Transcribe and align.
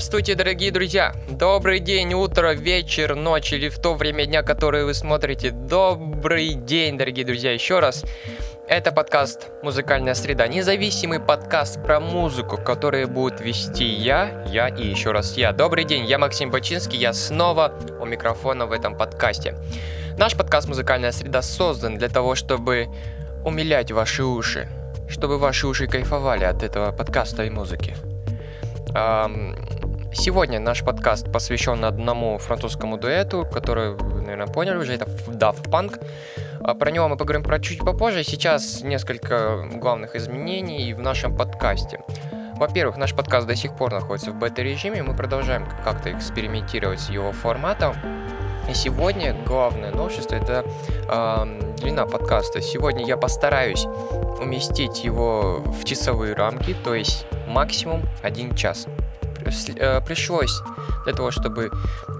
Здравствуйте, 0.00 0.34
дорогие 0.34 0.70
друзья! 0.70 1.12
Добрый 1.28 1.78
день, 1.78 2.14
утро, 2.14 2.54
вечер, 2.54 3.14
ночь 3.14 3.52
или 3.52 3.68
в 3.68 3.78
то 3.78 3.92
время 3.92 4.24
дня, 4.24 4.42
которое 4.42 4.86
вы 4.86 4.94
смотрите. 4.94 5.50
Добрый 5.50 6.54
день, 6.54 6.96
дорогие 6.96 7.26
друзья, 7.26 7.52
еще 7.52 7.80
раз. 7.80 8.06
Это 8.66 8.92
подкаст 8.92 9.48
«Музыкальная 9.62 10.14
среда», 10.14 10.48
независимый 10.48 11.20
подкаст 11.20 11.82
про 11.82 12.00
музыку, 12.00 12.56
который 12.56 13.04
будет 13.04 13.42
вести 13.42 13.84
я, 13.84 14.42
я 14.46 14.68
и 14.68 14.86
еще 14.86 15.12
раз 15.12 15.36
я. 15.36 15.52
Добрый 15.52 15.84
день, 15.84 16.06
я 16.06 16.18
Максим 16.18 16.50
Бачинский, 16.50 16.98
я 16.98 17.12
снова 17.12 17.74
у 18.00 18.06
микрофона 18.06 18.64
в 18.64 18.72
этом 18.72 18.96
подкасте. 18.96 19.54
Наш 20.16 20.34
подкаст 20.34 20.66
«Музыкальная 20.66 21.12
среда» 21.12 21.42
создан 21.42 21.98
для 21.98 22.08
того, 22.08 22.36
чтобы 22.36 22.88
умилять 23.44 23.92
ваши 23.92 24.24
уши, 24.24 24.66
чтобы 25.10 25.36
ваши 25.36 25.66
уши 25.66 25.86
кайфовали 25.86 26.44
от 26.44 26.62
этого 26.62 26.90
подкаста 26.90 27.44
и 27.44 27.50
музыки. 27.50 27.94
Сегодня 30.12 30.58
наш 30.58 30.82
подкаст 30.82 31.30
посвящен 31.30 31.84
одному 31.84 32.38
французскому 32.38 32.98
дуэту, 32.98 33.46
который 33.50 33.94
вы, 33.94 34.22
наверное, 34.22 34.48
поняли 34.48 34.76
уже, 34.76 34.94
это 34.94 35.04
Daft 35.04 35.68
Punk. 35.70 36.04
А, 36.60 36.74
про 36.74 36.90
него 36.90 37.08
мы 37.08 37.16
поговорим 37.16 37.44
про 37.44 37.60
чуть 37.60 37.78
попозже. 37.78 38.24
Сейчас 38.24 38.82
несколько 38.82 39.68
главных 39.72 40.16
изменений 40.16 40.92
в 40.94 41.00
нашем 41.00 41.36
подкасте. 41.36 42.00
Во-первых, 42.56 42.96
наш 42.96 43.14
подкаст 43.14 43.46
до 43.46 43.54
сих 43.54 43.76
пор 43.76 43.92
находится 43.92 44.32
в 44.32 44.34
бета-режиме, 44.34 45.02
мы 45.02 45.14
продолжаем 45.14 45.66
как-то 45.84 46.12
экспериментировать 46.12 47.00
с 47.00 47.08
его 47.08 47.30
форматом. 47.32 47.94
И 48.68 48.74
сегодня 48.74 49.34
главное 49.46 49.92
новшество 49.92 50.34
это 50.34 50.64
э, 51.08 51.76
длина 51.78 52.04
подкаста. 52.06 52.60
Сегодня 52.60 53.06
я 53.06 53.16
постараюсь 53.16 53.86
уместить 54.40 55.04
его 55.04 55.62
в 55.64 55.84
часовые 55.84 56.34
рамки, 56.34 56.74
то 56.84 56.94
есть 56.94 57.26
максимум 57.46 58.02
один 58.22 58.54
час. 58.54 58.86
Э, 59.42 60.00
пришлось 60.00 60.62
для 61.04 61.12
того, 61.12 61.30
чтобы 61.30 61.70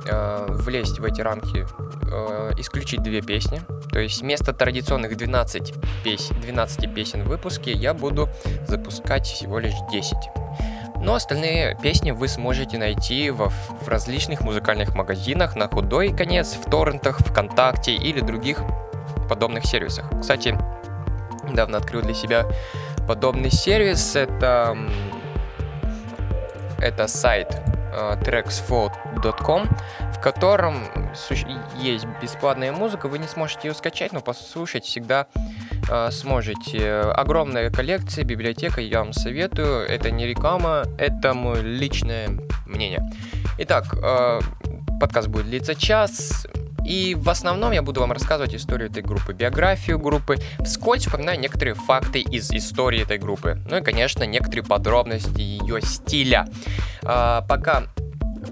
э, 0.07 0.47
влезть 0.49 0.99
в 0.99 1.05
эти 1.05 1.21
рамки, 1.21 1.67
э, 2.11 2.53
исключить 2.59 3.03
две 3.03 3.21
песни. 3.21 3.61
То 3.91 3.99
есть 3.99 4.23
вместо 4.23 4.53
традиционных 4.53 5.17
12, 5.17 5.75
пес 6.05 6.29
12 6.43 6.95
песен 6.95 7.25
в 7.25 7.29
выпуске 7.29 7.73
я 7.73 7.95
буду 7.95 8.29
запускать 8.69 9.27
всего 9.27 9.59
лишь 9.59 9.75
10. 9.91 10.15
Но 11.03 11.15
остальные 11.15 11.79
песни 11.83 12.11
вы 12.11 12.29
сможете 12.29 12.77
найти 12.79 13.31
во, 13.31 13.49
в 13.49 13.89
различных 13.89 14.43
музыкальных 14.43 14.95
магазинах 14.95 15.57
на 15.57 15.67
худой 15.67 16.15
конец, 16.15 16.55
в 16.55 16.71
торрентах, 16.71 17.21
ВКонтакте 17.21 17.93
или 17.93 18.21
других 18.21 18.63
подобных 19.29 19.65
сервисах. 19.65 20.05
Кстати, 20.21 20.59
недавно 21.49 21.79
открыл 21.79 22.03
для 22.03 22.15
себя 22.15 22.47
подобный 23.09 23.51
сервис. 23.51 24.15
Это 24.15 24.77
это 26.81 27.07
сайт 27.07 27.61
tracksfold.com, 27.93 29.69
в 30.13 30.21
котором 30.21 30.85
есть 31.77 32.07
бесплатная 32.23 32.73
музыка, 32.73 33.09
вы 33.09 33.19
не 33.19 33.27
сможете 33.27 33.69
ее 33.69 33.75
скачать, 33.75 34.13
но 34.13 34.21
послушать 34.21 34.85
всегда 34.85 35.27
uh, 35.91 36.11
сможете. 36.11 37.01
Огромная 37.01 37.71
коллекция, 37.71 38.25
библиотека, 38.25 38.81
я 38.81 39.01
вам 39.01 39.13
советую. 39.13 39.87
Это 39.89 40.11
не 40.11 40.27
реклама, 40.27 40.85
это 40.99 41.35
мое 41.35 41.63
личное 41.63 42.31
мнение. 42.67 43.01
Итак, 43.59 43.93
uh, 43.95 44.43
подкаст 45.01 45.29
будет 45.29 45.47
длиться 45.47 45.75
час. 45.75 46.47
И 46.85 47.15
в 47.15 47.29
основном 47.29 47.73
я 47.73 47.83
буду 47.83 48.01
вам 48.01 48.13
рассказывать 48.13 48.55
историю 48.55 48.91
этой 48.91 49.03
группы, 49.03 49.33
биографию 49.33 49.99
группы, 49.99 50.37
вскользь 50.65 51.07
вспоминаю 51.07 51.39
некоторые 51.39 51.75
факты 51.75 52.21
из 52.21 52.51
истории 52.51 53.03
этой 53.03 53.19
группы. 53.19 53.59
Ну 53.69 53.77
и, 53.77 53.83
конечно, 53.83 54.25
некоторые 54.25 54.65
подробности 54.65 55.41
ее 55.41 55.81
стиля. 55.83 56.47
А, 57.03 57.43
пока 57.43 57.85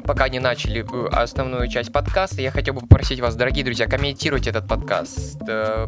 пока 0.04 0.28
не 0.28 0.38
начали 0.38 0.84
э, 0.90 1.08
основную 1.08 1.68
часть 1.68 1.92
подкаста, 1.92 2.40
я 2.40 2.50
хотел 2.50 2.74
бы 2.74 2.80
попросить 2.80 3.20
вас, 3.20 3.34
дорогие 3.36 3.64
друзья, 3.64 3.86
комментируйте 3.86 4.50
этот 4.50 4.66
подкаст. 4.68 5.40
Э, 5.46 5.86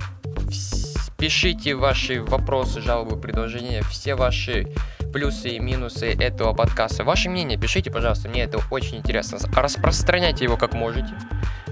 пишите 1.19 1.75
ваши 1.75 2.23
вопросы, 2.23 2.81
жалобы, 2.81 3.21
предложения, 3.21 3.83
все 3.83 4.15
ваши 4.15 4.69
плюсы 5.13 5.51
и 5.51 5.59
минусы 5.59 6.13
этого 6.13 6.55
подкаста. 6.55 7.05
Ваше 7.05 7.29
мнение 7.29 7.59
пишите, 7.59 7.91
пожалуйста, 7.91 8.29
мне 8.29 8.43
это 8.43 8.59
очень 8.71 8.99
интересно. 8.99 9.39
Распространяйте 9.55 10.45
его 10.45 10.57
как 10.57 10.73
можете. 10.73 11.15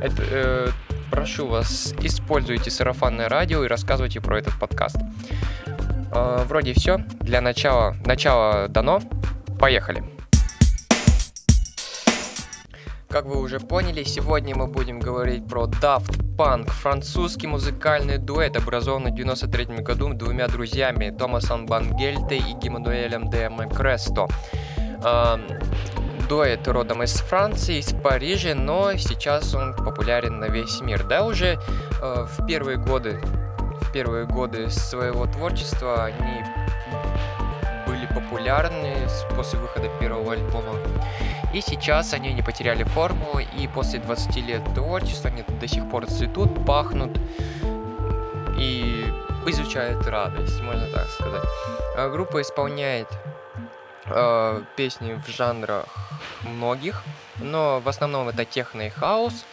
Это, 0.00 0.22
э, 0.30 0.68
прошу 1.10 1.48
вас, 1.48 1.92
используйте 2.00 2.70
сарафанное 2.70 3.28
радио 3.28 3.64
и 3.64 3.68
рассказывайте 3.68 4.20
про 4.20 4.38
этот 4.38 4.56
подкаст. 4.58 4.96
Э, 6.12 6.44
вроде 6.46 6.72
все. 6.72 6.98
Для 7.20 7.40
начала, 7.40 7.96
начала 8.06 8.68
дано. 8.68 9.00
Поехали. 9.58 10.04
Как 13.08 13.24
вы 13.24 13.40
уже 13.40 13.58
поняли, 13.58 14.04
сегодня 14.04 14.54
мы 14.54 14.68
будем 14.68 15.00
говорить 15.00 15.48
про 15.48 15.64
Daft 15.64 16.36
Punk, 16.36 16.70
французский 16.70 17.48
музыкальный 17.48 18.18
дуэт, 18.18 18.56
образованный 18.56 19.10
в 19.10 19.14
93 19.14 19.82
году 19.82 20.12
двумя 20.12 20.46
друзьями 20.46 21.10
Томасом 21.10 21.66
Бангельте 21.66 22.36
и 22.36 22.52
Гимануэлем 22.62 23.30
де 23.30 23.50
Кресто. 23.74 24.28
Дуэт 26.28 26.68
родом 26.68 27.02
из 27.02 27.14
Франции, 27.14 27.78
из 27.78 27.94
Парижа, 27.94 28.54
но 28.54 28.94
сейчас 28.96 29.54
он 29.54 29.74
популярен 29.74 30.38
на 30.38 30.46
весь 30.46 30.80
мир. 30.82 31.02
Да, 31.04 31.24
уже 31.24 31.58
э, 32.02 32.26
в 32.26 32.46
первые 32.46 32.76
годы, 32.76 33.18
в 33.80 33.92
первые 33.92 34.26
годы 34.26 34.68
своего 34.70 35.26
творчества 35.26 36.04
они 36.04 36.44
были 37.86 38.06
популярны 38.06 38.94
после 39.34 39.58
выхода 39.58 39.88
первого 39.98 40.34
альбома. 40.34 40.74
И 41.54 41.62
сейчас 41.62 42.12
они 42.12 42.34
не 42.34 42.42
потеряли 42.42 42.82
форму, 42.82 43.40
и 43.58 43.66
после 43.68 43.98
20 43.98 44.36
лет 44.46 44.62
творчества 44.74 45.30
они 45.30 45.44
до 45.58 45.66
сих 45.66 45.88
пор 45.88 46.06
цветут, 46.06 46.66
пахнут 46.66 47.18
и 48.58 49.06
изучают 49.46 50.06
радость, 50.06 50.60
можно 50.60 50.86
так 50.92 51.08
сказать. 51.08 51.44
А 51.96 52.10
группа 52.10 52.42
исполняет 52.42 53.08
э, 54.10 54.62
песни 54.76 55.14
в 55.14 55.28
жанрах 55.28 55.86
многих, 56.42 57.02
но 57.36 57.80
в 57.80 57.88
основном 57.88 58.28
это 58.28 58.44
техно 58.44 58.82
и 58.82 58.88
хаос. 58.90 59.44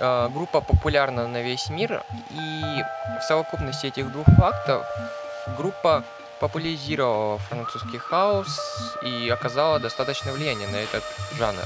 Э, 0.00 0.28
группа 0.32 0.60
популярна 0.60 1.28
на 1.28 1.42
весь 1.42 1.70
мир, 1.70 2.02
и 2.30 2.82
в 3.20 3.22
совокупности 3.22 3.86
этих 3.86 4.10
двух 4.12 4.26
фактов 4.38 4.86
группа 5.56 6.04
популяризировала 6.40 7.38
французский 7.38 7.98
хаос 7.98 8.96
и 9.02 9.28
оказала 9.28 9.78
достаточное 9.78 10.32
влияние 10.32 10.68
на 10.68 10.76
этот 10.76 11.04
жанр. 11.38 11.62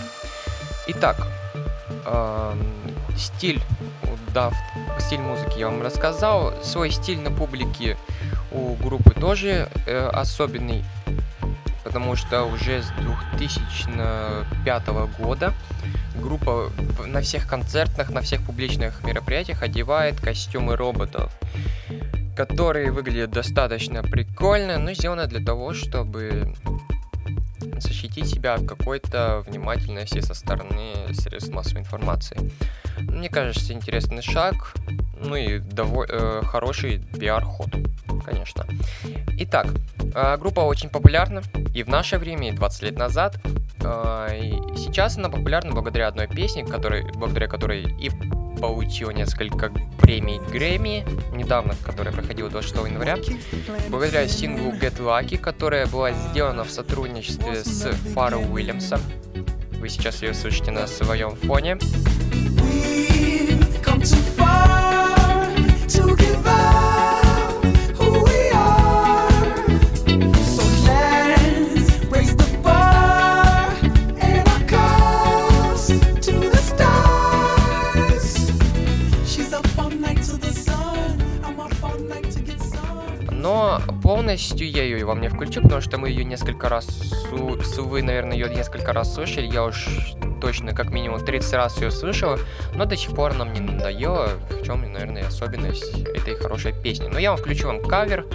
Итак, 0.88 1.16
э, 2.06 2.54
стиль 3.16 3.62
Daft, 4.34 4.54
стиль 5.00 5.20
музыки 5.20 5.58
я 5.58 5.66
вам 5.66 5.82
рассказал. 5.82 6.52
Свой 6.62 6.90
стиль 6.90 7.20
на 7.20 7.32
публике 7.32 7.96
у 8.52 8.74
группы 8.74 9.12
тоже 9.12 9.68
э, 9.86 10.08
особенный, 10.08 10.84
потому 11.90 12.14
что 12.14 12.44
уже 12.44 12.82
с 12.82 12.92
2005 13.36 14.88
года 15.18 15.52
группа 16.14 16.70
на 17.04 17.20
всех 17.20 17.48
концертах, 17.48 18.10
на 18.10 18.20
всех 18.20 18.42
публичных 18.42 19.02
мероприятиях 19.02 19.64
одевает 19.64 20.20
костюмы 20.20 20.76
роботов 20.76 21.32
которые 22.36 22.90
выглядят 22.90 23.32
достаточно 23.32 24.02
прикольно, 24.02 24.78
но 24.78 24.94
сделаны 24.94 25.26
для 25.26 25.44
того, 25.44 25.74
чтобы 25.74 26.54
защитить 27.78 28.28
себя 28.28 28.54
от 28.54 28.66
какой-то 28.66 29.44
внимательности 29.46 30.20
со 30.20 30.32
стороны 30.32 30.94
средств 31.12 31.52
массовой 31.52 31.80
информации. 31.80 32.38
Мне 33.00 33.28
кажется, 33.28 33.72
интересный 33.72 34.22
шаг, 34.22 34.74
ну 35.22 35.36
и 35.36 35.58
довольно 35.58 36.12
э, 36.12 36.42
хороший 36.44 36.98
пиар-ход, 36.98 37.68
конечно. 38.24 38.66
Итак, 39.38 39.68
э, 40.14 40.36
группа 40.38 40.60
очень 40.60 40.88
популярна 40.88 41.42
и 41.74 41.82
в 41.82 41.88
наше 41.88 42.18
время, 42.18 42.48
и 42.48 42.52
20 42.52 42.82
лет 42.82 42.98
назад. 42.98 43.38
Э, 43.82 44.28
и 44.34 44.76
сейчас 44.76 45.16
она 45.18 45.28
популярна 45.28 45.72
благодаря 45.72 46.08
одной 46.08 46.26
песне, 46.26 46.64
которой, 46.64 47.04
благодаря 47.12 47.48
которой 47.48 47.84
и 48.00 48.10
получила 48.60 49.10
несколько 49.10 49.72
премий 49.98 50.38
Грэмми, 50.50 51.04
недавно, 51.34 51.74
которая 51.82 52.12
проходила 52.12 52.50
26 52.50 52.88
января, 52.88 53.16
благодаря 53.88 54.28
синглу 54.28 54.72
Get 54.72 54.98
Lucky, 54.98 55.38
которая 55.38 55.86
была 55.86 56.12
сделана 56.12 56.64
в 56.64 56.70
сотрудничестве 56.70 57.64
с 57.64 57.90
Фаро 58.14 58.38
Уильямсом. 58.38 59.00
Вы 59.78 59.88
сейчас 59.88 60.22
ее 60.22 60.34
слышите 60.34 60.70
на 60.70 60.86
своем 60.86 61.36
фоне. 61.36 61.78
love. 66.60 67.09
Полностью 84.10 84.68
ею 84.68 85.06
вам 85.06 85.20
не 85.20 85.28
включу, 85.28 85.62
потому 85.62 85.80
что 85.80 85.96
мы 85.96 86.08
ее 86.08 86.24
несколько 86.24 86.68
раз, 86.68 86.84
вы, 87.30 88.02
наверное, 88.02 88.36
ее 88.36 88.52
несколько 88.52 88.92
раз 88.92 89.14
слышали, 89.14 89.46
я 89.46 89.62
уж 89.62 89.86
точно 90.40 90.74
как 90.74 90.90
минимум 90.90 91.24
30 91.24 91.52
раз 91.52 91.80
ее 91.80 91.92
слышал, 91.92 92.36
но 92.74 92.86
до 92.86 92.96
сих 92.96 93.14
пор 93.14 93.30
она 93.30 93.44
мне 93.44 93.60
надоела, 93.60 94.30
в 94.50 94.64
чем, 94.64 94.82
наверное, 94.92 95.28
особенность 95.28 95.96
этой 96.08 96.34
хорошей 96.34 96.72
песни. 96.72 97.06
Но 97.06 97.20
я 97.20 97.30
вам 97.30 97.38
включу 97.38 97.68
вам 97.68 97.84
кавер, 97.84 98.26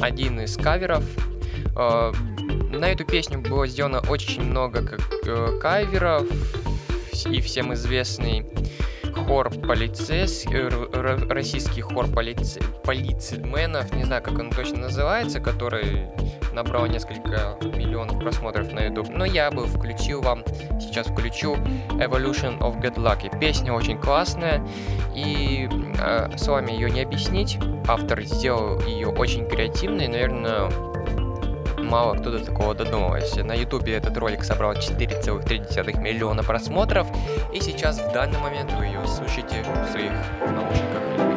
один 0.00 0.40
из 0.40 0.56
каверов. 0.56 1.04
Э, 1.76 2.12
на 2.72 2.86
эту 2.86 3.04
песню 3.04 3.38
было 3.38 3.68
сделано 3.68 4.00
очень 4.08 4.42
много 4.42 4.98
э, 5.26 5.58
каверов, 5.62 6.26
и 7.26 7.40
всем 7.40 7.72
известный 7.74 8.44
хор 9.30 9.48
полицейских, 9.48 10.72
э, 10.92 11.18
российский 11.28 11.82
хор 11.82 12.08
полице, 12.08 12.60
полицейменов, 12.82 13.92
не 13.94 14.02
знаю, 14.02 14.24
как 14.24 14.36
он 14.36 14.50
точно 14.50 14.78
называется, 14.78 15.38
который 15.38 16.08
набрал 16.52 16.86
несколько 16.86 17.56
миллионов 17.62 18.18
просмотров 18.18 18.72
на 18.72 18.80
YouTube. 18.80 19.08
Но 19.10 19.24
я 19.24 19.52
бы 19.52 19.68
включил 19.68 20.20
вам, 20.20 20.42
сейчас 20.80 21.06
включу 21.06 21.54
Evolution 21.90 22.58
of 22.58 22.80
Get 22.82 22.96
Lucky. 22.96 23.30
Песня 23.38 23.72
очень 23.72 24.00
классная, 24.00 24.66
и 25.14 25.68
э, 26.00 26.36
с 26.36 26.48
вами 26.48 26.72
ее 26.72 26.90
не 26.90 27.02
объяснить. 27.02 27.56
Автор 27.86 28.20
сделал 28.22 28.80
ее 28.80 29.10
очень 29.10 29.46
креативной, 29.46 30.08
наверное, 30.08 30.68
мало 31.90 32.14
кто 32.14 32.30
до 32.30 32.38
такого 32.38 32.74
додумывался. 32.74 33.44
На 33.44 33.52
ютубе 33.52 33.94
этот 33.94 34.16
ролик 34.16 34.44
собрал 34.44 34.74
4,3 34.74 36.00
миллиона 36.00 36.42
просмотров, 36.42 37.08
и 37.52 37.60
сейчас 37.60 37.98
в 37.98 38.12
данный 38.12 38.38
момент 38.38 38.72
вы 38.72 38.86
ее 38.86 39.06
слушаете 39.06 39.62
в 39.62 39.90
своих 39.90 40.12
наушниках 40.40 41.29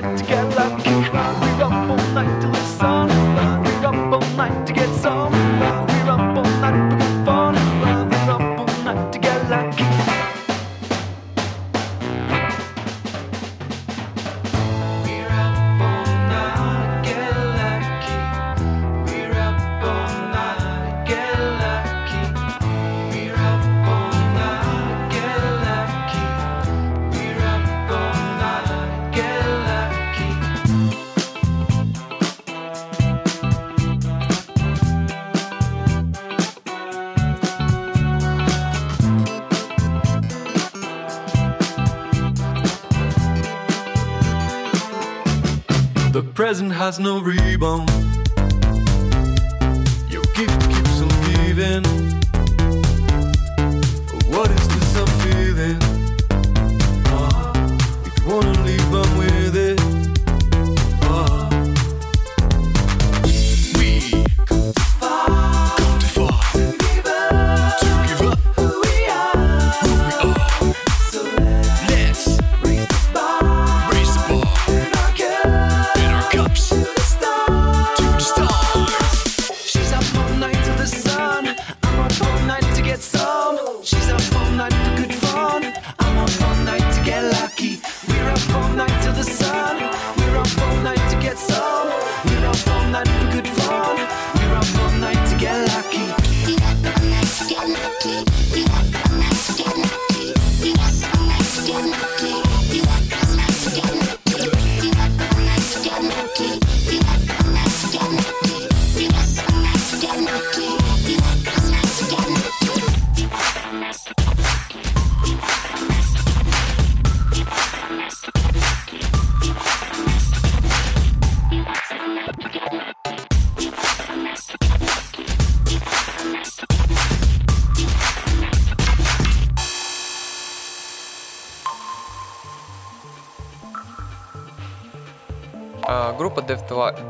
to 0.00 0.24
go. 0.24 0.37
Present 46.48 46.72
has 46.72 46.98
no 46.98 47.20
rebound. 47.20 48.07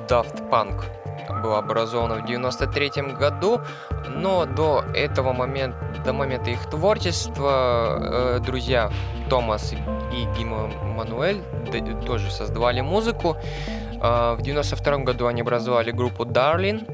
Daft 0.09 0.49
Punk 0.51 0.85
была 1.43 1.59
образована 1.59 2.17
в 2.17 2.27
93 2.27 2.91
году, 3.19 3.61
но 4.09 4.47
до 4.47 4.85
этого 4.95 5.33
момента, 5.33 5.79
до 6.05 6.13
момента 6.13 6.51
их 6.51 6.69
творчества, 6.71 7.99
э, 8.01 8.41
друзья 8.41 8.91
Томас 9.29 9.73
и 9.73 10.39
Гима 10.39 10.69
Мануэль 10.97 11.43
тоже 12.07 12.31
создавали 12.31 12.81
музыку. 12.81 13.37
Э, 14.01 14.37
в 14.39 14.43
92 14.43 14.99
году 14.99 15.27
они 15.27 15.43
образовали 15.43 15.91
группу 15.91 16.25
Darlin, 16.25 16.87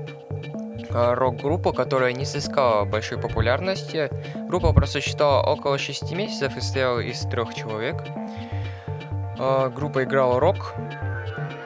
э, 0.91 1.15
рок-группу, 1.15 1.73
которая 1.73 2.13
не 2.13 2.25
сыскала 2.25 2.85
большой 2.85 3.19
популярности. 3.19 4.11
Группа 4.49 4.73
просуществовала 4.73 5.43
около 5.43 5.79
6 5.79 6.13
месяцев 6.13 6.57
и 6.57 6.61
состояла 6.61 7.01
из 7.01 7.21
трех 7.21 7.55
человек. 7.55 7.97
Э, 9.39 9.71
группа 9.75 10.05
играла 10.05 10.41
рок, 10.41 10.75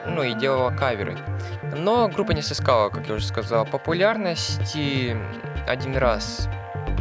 ну 0.09 0.23
и 0.23 0.33
делала 0.33 0.71
каверы. 0.71 1.17
Но 1.75 2.09
группа 2.09 2.31
не 2.31 2.41
сыскала, 2.41 2.89
как 2.89 3.07
я 3.07 3.15
уже 3.15 3.25
сказал, 3.25 3.65
популярности 3.65 5.15
один 5.67 5.97
раз. 5.97 6.49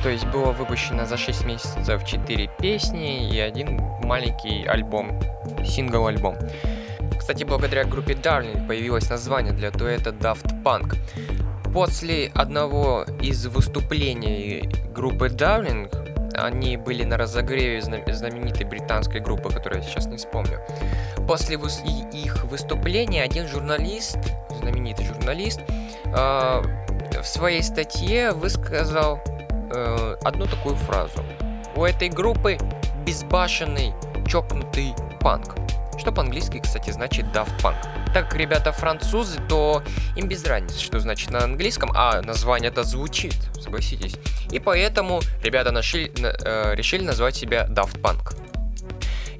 То 0.02 0.10
есть 0.10 0.26
было 0.26 0.52
выпущено 0.52 1.06
за 1.06 1.16
6 1.16 1.44
месяцев 1.44 2.04
4 2.04 2.50
песни 2.58 3.34
и 3.34 3.40
один 3.40 3.80
маленький 4.02 4.64
альбом, 4.64 5.20
сингл-альбом. 5.64 6.36
Кстати, 7.18 7.44
благодаря 7.44 7.84
группе 7.84 8.14
Darling 8.14 8.66
появилось 8.66 9.10
название 9.10 9.52
для 9.52 9.70
дуэта 9.70 10.10
Daft 10.10 10.62
Punk. 10.62 10.96
После 11.72 12.30
одного 12.34 13.04
из 13.20 13.46
выступлений 13.46 14.70
группы 14.94 15.26
Darling 15.26 16.07
Они 16.34 16.76
были 16.76 17.04
на 17.04 17.16
разогреве 17.16 17.80
знаменитой 17.80 18.66
британской 18.66 19.20
группы, 19.20 19.50
которую 19.50 19.82
я 19.82 19.88
сейчас 19.88 20.06
не 20.06 20.16
вспомню. 20.16 20.60
После 21.26 21.56
их 21.56 22.44
выступления 22.44 23.22
один 23.22 23.46
журналист, 23.46 24.18
знаменитый 24.60 25.06
журналист, 25.06 25.60
э, 26.04 26.62
в 27.20 27.26
своей 27.26 27.62
статье 27.62 28.32
высказал 28.32 29.20
э, 29.70 30.16
одну 30.22 30.46
такую 30.46 30.76
фразу. 30.76 31.22
У 31.74 31.84
этой 31.84 32.08
группы 32.08 32.58
безбашенный, 33.04 33.94
чокнутый 34.26 34.94
панк. 35.20 35.54
Что 35.98 36.12
по-английски, 36.12 36.60
кстати, 36.60 36.90
значит 36.90 37.26
Daft 37.26 37.60
Punk. 37.60 37.76
Так 38.14 38.28
как 38.28 38.36
ребята 38.36 38.72
французы, 38.72 39.40
то 39.48 39.82
им 40.16 40.28
без 40.28 40.44
разницы, 40.44 40.80
что 40.80 41.00
значит 41.00 41.30
на 41.30 41.42
английском, 41.42 41.90
а 41.94 42.22
название 42.22 42.70
это 42.70 42.84
звучит, 42.84 43.34
согласитесь. 43.60 44.14
И 44.50 44.60
поэтому 44.60 45.20
ребята 45.42 45.72
нашли, 45.72 46.12
э, 46.16 46.74
решили 46.74 47.04
назвать 47.04 47.36
себя 47.36 47.66
Daft 47.68 48.00
Punk. 48.00 48.36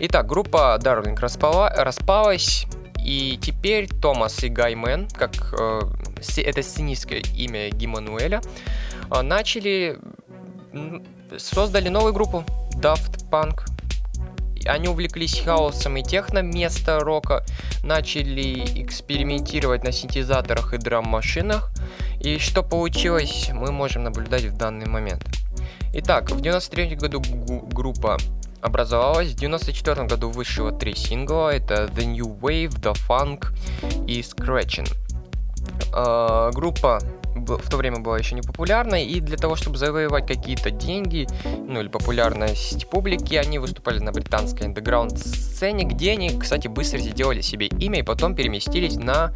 Итак, 0.00 0.27
группа 0.27 0.79
Darling 0.81 1.19
распала, 1.19 1.71
распалась, 1.71 2.67
и 3.05 3.38
теперь 3.41 3.88
Томас 3.88 4.43
и 4.45 4.49
Гаймен, 4.49 5.09
как 5.09 5.33
э, 5.59 5.81
это 6.37 6.62
сценическое 6.62 7.23
имя 7.37 7.71
Гимануэля, 7.71 8.43
э, 9.11 9.23
начали, 9.23 9.99
создали 11.37 11.88
новую 11.88 12.12
группу 12.12 12.45
Daft 12.75 13.29
Punk. 13.31 13.62
Они 14.67 14.88
увлеклись 14.88 15.41
хаосом 15.41 15.97
и 15.97 16.03
техно 16.03 16.41
вместо 16.41 17.00
рока, 17.00 17.45
начали 17.83 18.83
экспериментировать 18.83 19.85
на 19.85 19.93
синтезаторах 19.93 20.75
и 20.75 20.79
драм-машинах. 20.79 21.71
И 22.21 22.38
что 22.38 22.62
получилось, 22.62 23.50
мы 23.53 23.73
можем 23.73 24.05
наблюдать 24.05 24.45
в 24.45 24.57
данный 24.57 24.87
момент. 24.87 25.25
Итак, 25.95 26.31
в 26.31 26.41
93 26.41 26.97
году 26.97 27.23
группа 27.73 28.19
образовалась. 28.61 29.33
В 29.33 29.37
94 29.37 30.05
году 30.05 30.31
вышло 30.31 30.73
три 30.73 30.95
сингла. 30.95 31.55
Это 31.55 31.85
The 31.85 32.05
New 32.05 32.37
Wave, 32.41 32.81
The 32.81 32.97
Funk 33.09 33.47
и 34.07 34.21
Scratching. 34.21 34.88
Э, 35.95 36.50
группа 36.53 37.00
в 37.45 37.68
то 37.68 37.76
время 37.76 38.00
была 38.00 38.18
еще 38.18 38.35
не 38.35 38.42
популярной, 38.42 39.04
и 39.04 39.21
для 39.21 39.37
того, 39.37 39.57
чтобы 39.57 39.78
завоевать 39.78 40.26
какие-то 40.26 40.71
деньги, 40.71 41.26
ну 41.45 41.80
или 41.80 41.88
популярность 41.88 42.88
публики, 42.88 43.35
они 43.35 43.59
выступали 43.59 43.99
на 43.99 44.12
британской 44.12 44.66
андеграунд 44.66 45.18
сцене, 45.18 45.85
где 45.85 46.12
они, 46.12 46.38
кстати, 46.38 46.68
быстро 46.68 46.99
сделали 46.99 47.40
себе 47.40 47.66
имя 47.66 48.00
и 48.00 48.02
потом 48.02 48.35
переместились 48.35 48.97
на, 48.97 49.33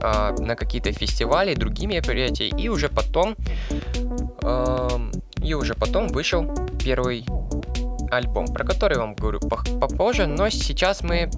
э, 0.00 0.36
на 0.38 0.56
какие-то 0.56 0.92
фестивали, 0.92 1.54
другие 1.54 1.88
мероприятия, 1.88 2.48
и 2.48 2.68
уже 2.68 2.88
потом, 2.88 3.36
э, 4.42 4.88
и 5.42 5.54
уже 5.54 5.74
потом 5.74 6.08
вышел 6.08 6.52
первый 6.82 7.24
альбом, 8.12 8.46
про 8.46 8.64
который 8.64 8.94
я 8.94 9.00
вам 9.00 9.14
говорю 9.14 9.40
попозже, 9.40 10.26
но 10.26 10.50
сейчас 10.50 11.02
мы 11.02 11.30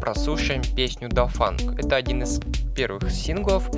прослушаем 0.00 0.62
песню 0.74 1.08
Da 1.08 1.30
Funk. 1.30 1.78
Это 1.78 1.96
один 1.96 2.22
из 2.22 2.40
первых 2.74 3.10
синглов, 3.10 3.70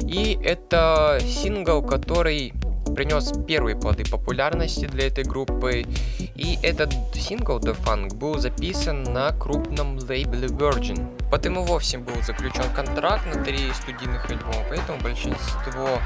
и 0.00 0.38
это 0.42 1.18
сингл, 1.22 1.82
который 1.82 2.52
принес 2.94 3.32
первые 3.46 3.76
плоды 3.76 4.04
популярности 4.04 4.86
для 4.86 5.06
этой 5.06 5.24
группы. 5.24 5.84
И 6.34 6.58
этот 6.62 6.92
сингл 7.14 7.58
The 7.58 7.76
Funk 7.84 8.14
был 8.14 8.38
записан 8.38 9.02
на 9.04 9.32
крупном 9.32 9.98
лейбле 9.98 10.48
Virgin. 10.48 11.10
Потом 11.30 11.58
и 11.58 11.66
вовсе 11.66 11.98
был 11.98 12.14
заключен 12.22 12.64
контракт 12.74 13.24
на 13.26 13.42
три 13.42 13.72
студийных 13.72 14.28
альбома, 14.30 14.64
поэтому 14.68 15.00
большинство 15.00 15.98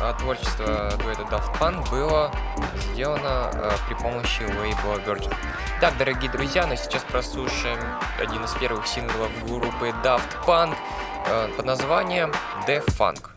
а, 0.00 0.12
творчества 0.14 0.92
дуэта 1.02 1.22
Daft 1.22 1.58
Punk 1.58 1.90
было 1.90 2.30
сделано 2.92 3.50
а, 3.52 3.74
при 3.88 3.94
помощи 3.94 4.42
лейбла 4.42 5.00
Virgin. 5.06 5.32
Так, 5.80 5.96
дорогие 5.98 6.30
друзья, 6.30 6.66
но 6.66 6.74
сейчас 6.76 7.02
прослушаем 7.04 7.78
один 8.20 8.44
из 8.44 8.52
первых 8.54 8.86
синглов 8.86 9.30
группы 9.46 9.92
Daft 10.04 10.44
Punk 10.46 10.74
а, 11.28 11.48
под 11.56 11.66
названием 11.66 12.32
The 12.66 12.84
Funk. 12.86 13.35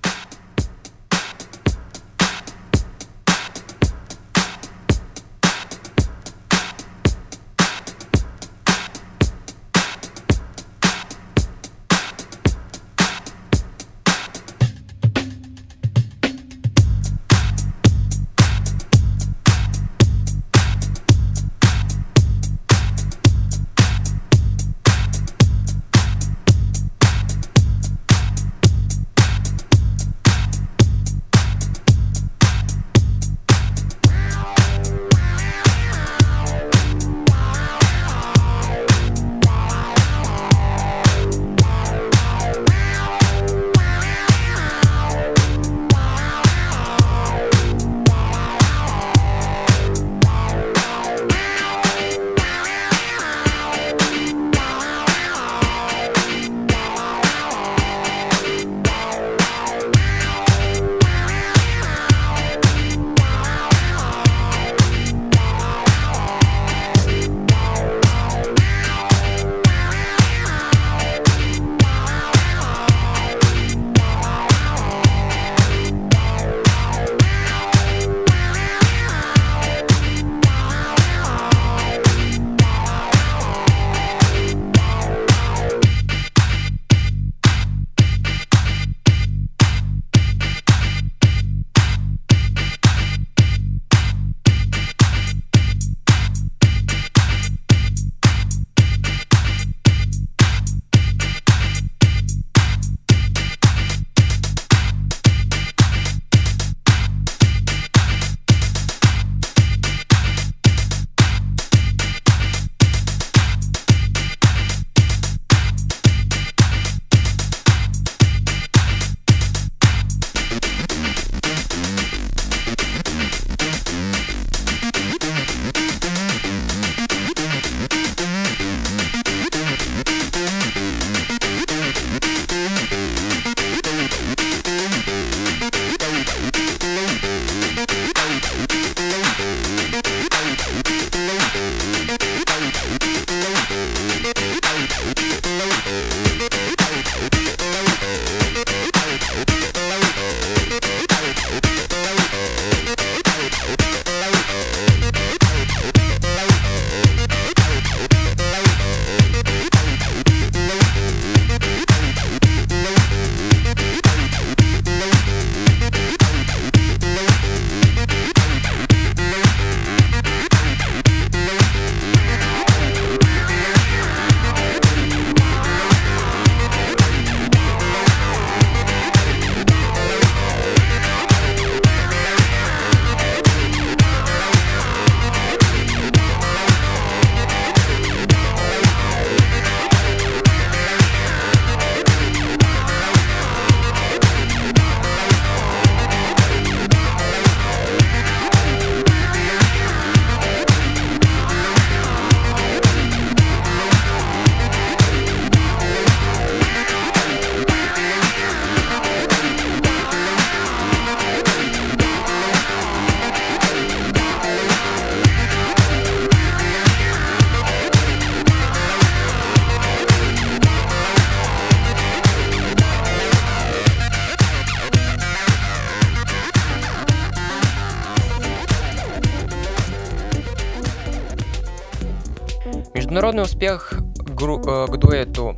Международный 233.39 233.43
успех 233.43 233.93
гру- 234.36 234.62
э, 234.65 234.88
к 234.88 234.97
дуэту 234.97 235.56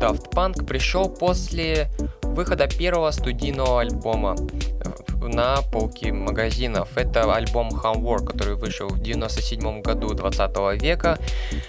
Daft 0.00 0.30
Punk 0.32 0.64
пришел 0.64 1.08
после 1.08 1.88
выхода 2.22 2.68
первого 2.68 3.10
студийного 3.10 3.80
альбома 3.80 4.36
на 5.20 5.56
полки 5.72 6.10
магазинов. 6.12 6.96
Это 6.96 7.34
альбом 7.34 7.70
Homework, 7.70 8.26
который 8.26 8.54
вышел 8.54 8.88
в 8.88 9.00
97 9.00 9.82
году 9.82 10.14
20 10.14 10.76
века. 10.80 11.18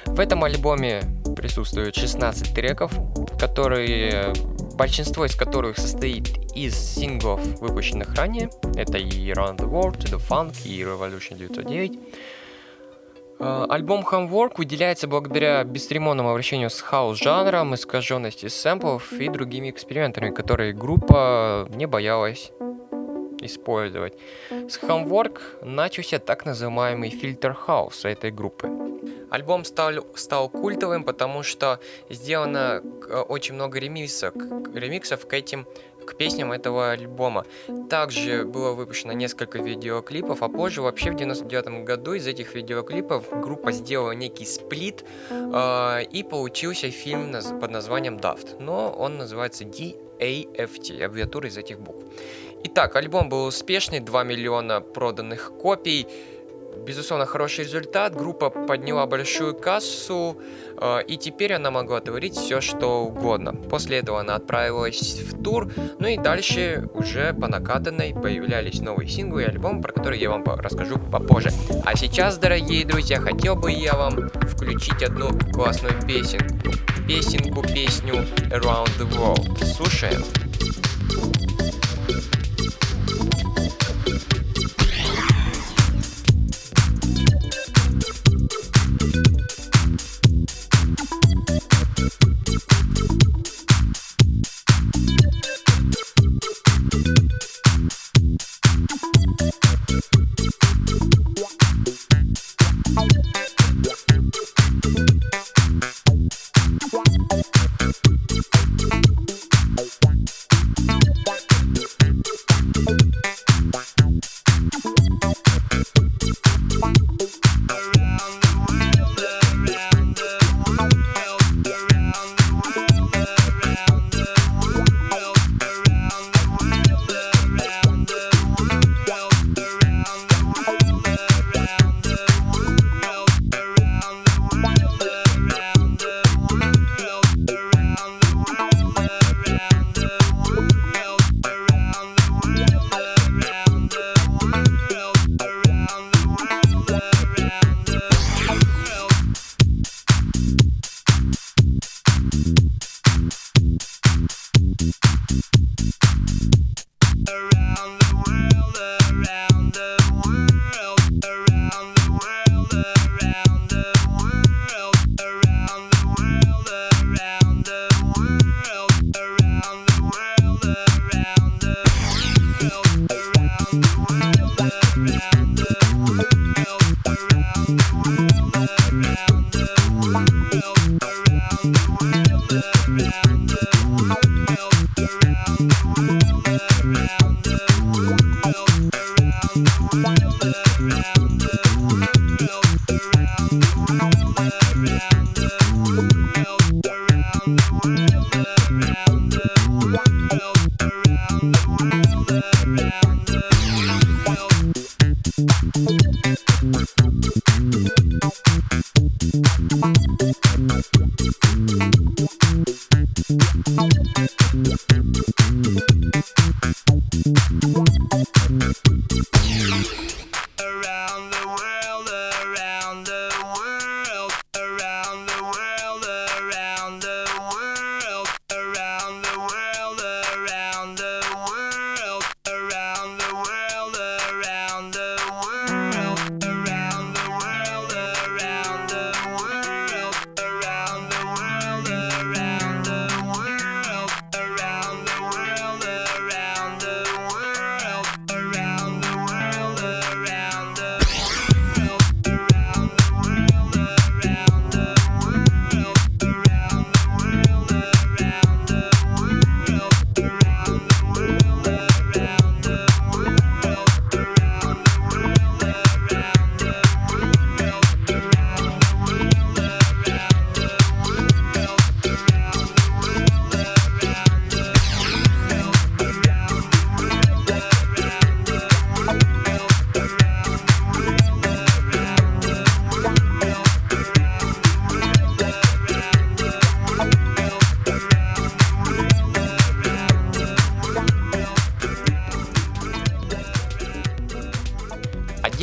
В 0.06 0.20
этом 0.20 0.44
альбоме 0.44 1.02
присутствует 1.36 1.96
16 1.96 2.54
треков, 2.54 2.92
которые 3.40 4.34
большинство 4.76 5.26
из 5.26 5.36
которых 5.36 5.78
состоит 5.78 6.38
из 6.56 6.76
синглов, 6.76 7.42
выпущенных 7.62 8.14
ранее. 8.16 8.50
Это 8.76 8.98
и 8.98 9.32
Around 9.32 9.58
the 9.58 9.70
World, 9.70 9.98
The 10.00 10.22
Funk 10.30 10.54
и 10.66 10.82
Revolution 10.82 11.38
909. 11.38 12.00
Э, 13.46 13.66
альбом 13.70 14.04
Homework 14.12 14.54
выделяется 14.58 15.08
благодаря 15.08 15.64
бесцеремонному 15.64 16.32
обращению 16.32 16.70
с 16.72 16.82
хаос-жанром, 16.82 17.76
искаженности 17.76 18.48
сэмплов 18.48 19.14
и 19.14 19.30
другими 19.30 19.70
экспериментами, 19.70 20.32
которые 20.32 20.74
группа 20.74 21.68
не 21.70 21.86
боялась 21.86 22.52
использовать. 23.42 24.14
С 24.50 24.80
Homework 24.80 25.64
начался 25.64 26.18
так 26.18 26.46
называемый 26.46 27.12
фильтр 27.12 27.54
хаоса 27.54 28.10
этой 28.10 28.32
группы. 28.32 28.68
Альбом 29.30 29.64
стал, 29.66 29.92
стал 30.16 30.50
культовым, 30.50 31.04
потому 31.04 31.44
что 31.44 31.80
сделано 32.10 32.82
э, 33.08 33.20
очень 33.20 33.54
много 33.54 33.80
ремиксов, 33.80 34.34
ремиксов 34.74 35.28
к 35.28 35.34
этим 35.34 35.68
к 36.06 36.15
песням 36.15 36.52
этого 36.52 36.91
альбома. 36.91 37.46
Также 37.89 38.46
было 38.46 38.74
выпущено 38.74 39.13
несколько 39.13 39.60
видеоклипов, 39.60 40.41
а 40.41 40.50
позже, 40.50 40.82
вообще 40.82 41.12
в 41.12 41.15
99 41.15 41.84
году 41.84 42.13
из 42.13 42.28
этих 42.28 42.56
видеоклипов 42.56 43.30
группа 43.41 43.72
сделала 43.72 44.12
некий 44.12 44.46
сплит, 44.46 45.04
э, 45.30 46.04
и 46.04 46.24
получился 46.24 46.89
фильм 46.91 47.34
под 47.60 47.72
названием 47.72 48.18
Daft, 48.18 48.58
но 48.60 48.91
он 48.91 49.18
называется 49.18 49.63
DAFT, 49.63 51.04
аббревиатура 51.04 51.48
из 51.48 51.58
этих 51.58 51.80
букв. 51.80 52.04
Итак, 52.68 52.96
альбом 52.96 53.30
был 53.30 53.46
успешный, 53.46 54.00
2 54.00 54.24
миллиона 54.24 54.82
проданных 54.82 55.52
копий, 55.62 56.08
безусловно, 56.86 57.26
хороший 57.26 57.65
результат. 57.65 58.15
Группа 58.15 58.50
подняла 58.50 59.06
большую 59.06 59.56
кассу, 59.56 60.38
э, 60.78 61.04
и 61.08 61.17
теперь 61.17 61.54
она 61.54 61.71
могла 61.71 62.00
творить 62.00 62.36
все, 62.36 62.62
что 62.62 63.04
угодно. 63.04 63.54
После 63.54 63.98
этого 63.98 64.19
она 64.19 64.36
отправилась 64.36 65.19
в 65.19 65.43
тур, 65.43 65.71
ну 66.00 66.08
и 66.08 66.17
дальше 66.17 66.88
уже 66.93 67.34
по 67.34 67.48
накатанной 67.48 68.13
появлялись 68.13 68.80
новые 68.80 69.10
синглы 69.10 69.43
и 69.43 69.45
альбомы, 69.45 69.82
про 69.82 69.91
которые 69.91 70.21
я 70.21 70.30
вам 70.30 70.43
расскажу 70.45 71.00
попозже. 71.12 71.50
А 71.84 71.95
сейчас, 71.95 72.38
дорогие 72.38 72.86
друзья, 72.86 73.19
хотел 73.19 73.56
бы 73.56 73.71
я 73.71 73.93
вам 73.93 74.30
включить 74.30 75.04
одну 75.04 75.30
классную 75.54 75.93
песенку. 76.08 76.71
Песенку, 77.08 77.62
песню 77.62 78.26
Around 78.52 78.89
the 79.00 79.10
World. 79.12 79.63
Слушаем. 79.63 80.45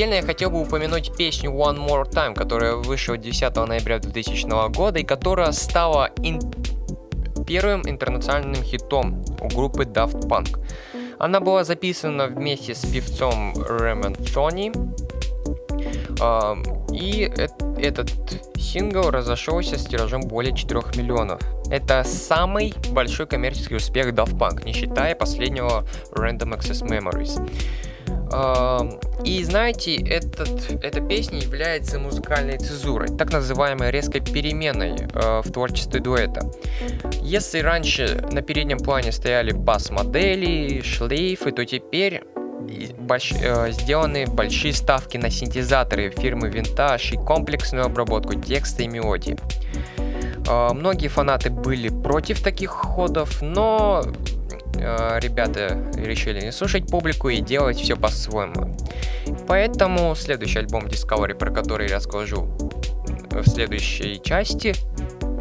Отдельно 0.03 0.15
я 0.17 0.23
хотел 0.23 0.51
бы 0.51 0.61
упомянуть 0.61 1.17
песню 1.17 1.53
One 1.53 1.79
More 1.79 2.11
Time, 2.11 2.35
которая 2.35 2.75
вышла 2.75 3.17
10 3.17 3.55
ноября 3.55 4.01
2000 4.01 4.73
года 4.73 4.99
и 4.99 5.05
которая 5.05 5.53
стала 5.53 6.11
ин... 6.25 6.41
первым 7.47 7.89
интернациональным 7.89 8.65
хитом 8.65 9.25
у 9.41 9.47
группы 9.47 9.85
Daft 9.85 10.27
Punk. 10.27 10.59
Она 11.21 11.39
была 11.39 11.63
записана 11.63 12.27
вместе 12.27 12.75
с 12.75 12.85
певцом 12.85 13.55
Рэм 13.55 14.17
Тони, 14.35 14.73
и 16.93 17.33
этот 17.81 18.11
сингл 18.57 19.09
разошелся 19.09 19.79
с 19.79 19.85
тиражом 19.85 20.23
более 20.23 20.53
4 20.53 20.81
миллионов. 20.97 21.41
Это 21.71 22.03
самый 22.03 22.75
большой 22.91 23.29
коммерческий 23.29 23.77
успех 23.77 24.09
Daft 24.09 24.37
Punk, 24.37 24.65
не 24.65 24.73
считая 24.73 25.15
последнего 25.15 25.85
Random 26.11 26.59
Access 26.59 26.83
Memories. 26.85 27.39
И 29.25 29.45
знаете, 29.45 29.97
этот, 29.97 30.83
эта 30.83 31.01
песня 31.01 31.39
является 31.39 31.99
музыкальной 31.99 32.59
цезурой, 32.59 33.09
так 33.09 33.33
называемой 33.33 33.91
резкой 33.91 34.21
переменой 34.21 34.97
э, 35.15 35.43
в 35.45 35.53
творчестве 35.53 36.01
дуэта. 36.01 36.51
Если 37.21 37.61
раньше 37.61 38.27
на 38.33 38.43
переднем 38.43 38.79
плане 38.79 39.13
стояли 39.13 39.53
бас-модели, 39.53 40.83
шлейфы, 40.83 41.53
то 41.53 41.65
теперь 41.65 42.23
больш, 42.99 43.33
э, 43.33 43.71
сделаны 43.73 44.27
большие 44.27 44.73
ставки 44.73 45.17
на 45.17 45.31
синтезаторы 45.31 46.11
фирмы 46.11 46.49
Vintage 46.49 47.15
и 47.15 47.17
комплексную 47.17 47.87
обработку 47.87 48.35
текста 48.35 48.83
и 48.83 48.89
мелодии. 48.89 49.37
Э, 50.49 50.73
многие 50.73 51.09
фанаты 51.09 51.51
были 51.51 51.89
против 51.89 52.43
таких 52.43 52.71
ходов, 52.71 53.41
но 53.41 54.05
э, 54.75 55.19
ребята 55.21 55.91
решили 55.95 56.41
не 56.41 56.53
слушать 56.53 56.87
публику 56.87 57.29
и 57.29 57.41
делать 57.41 57.79
все 57.79 57.97
по-своему. 57.97 58.77
Поэтому 59.47 60.15
следующий 60.15 60.61
альбом 60.61 60.87
Discovery, 60.87 61.35
про 61.35 61.51
который 61.51 61.89
я 61.89 61.97
расскажу 61.97 62.49
в 63.31 63.47
следующей 63.49 64.21
части, 64.23 64.75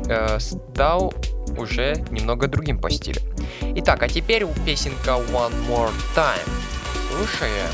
э, 0.08 0.40
стал 0.40 1.14
уже 1.58 1.96
немного 2.12 2.48
другим 2.48 2.80
по 2.80 2.90
стилю. 2.90 3.22
Итак, 3.76 4.04
а 4.04 4.08
теперь 4.08 4.46
песенка 4.66 5.12
One 5.12 5.54
More 5.68 5.92
Time. 6.16 6.50
Слушаем. 7.10 7.68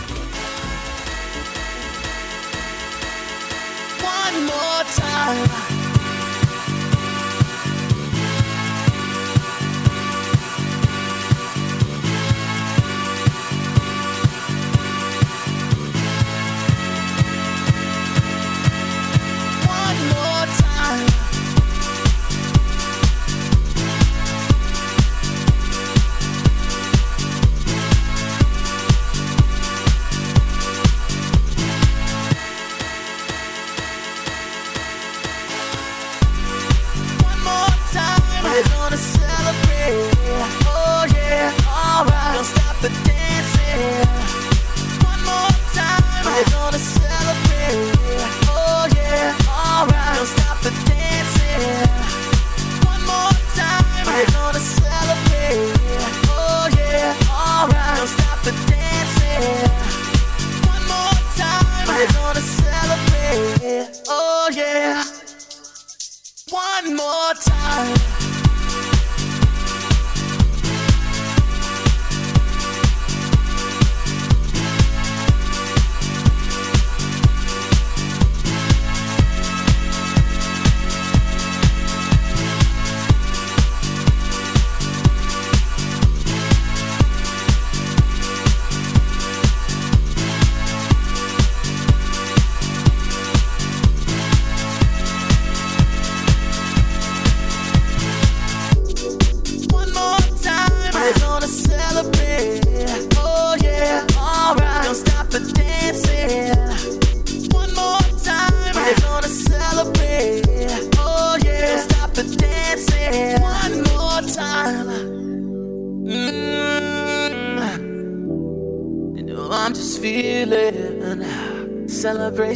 One 4.01 4.45
more 4.45 4.85
time. 4.95 5.76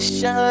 mission 0.02 0.51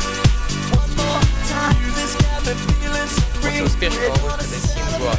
После 3.41 3.63
успешного 3.63 4.13
выхода 4.15 4.43
сингла. 4.43 5.11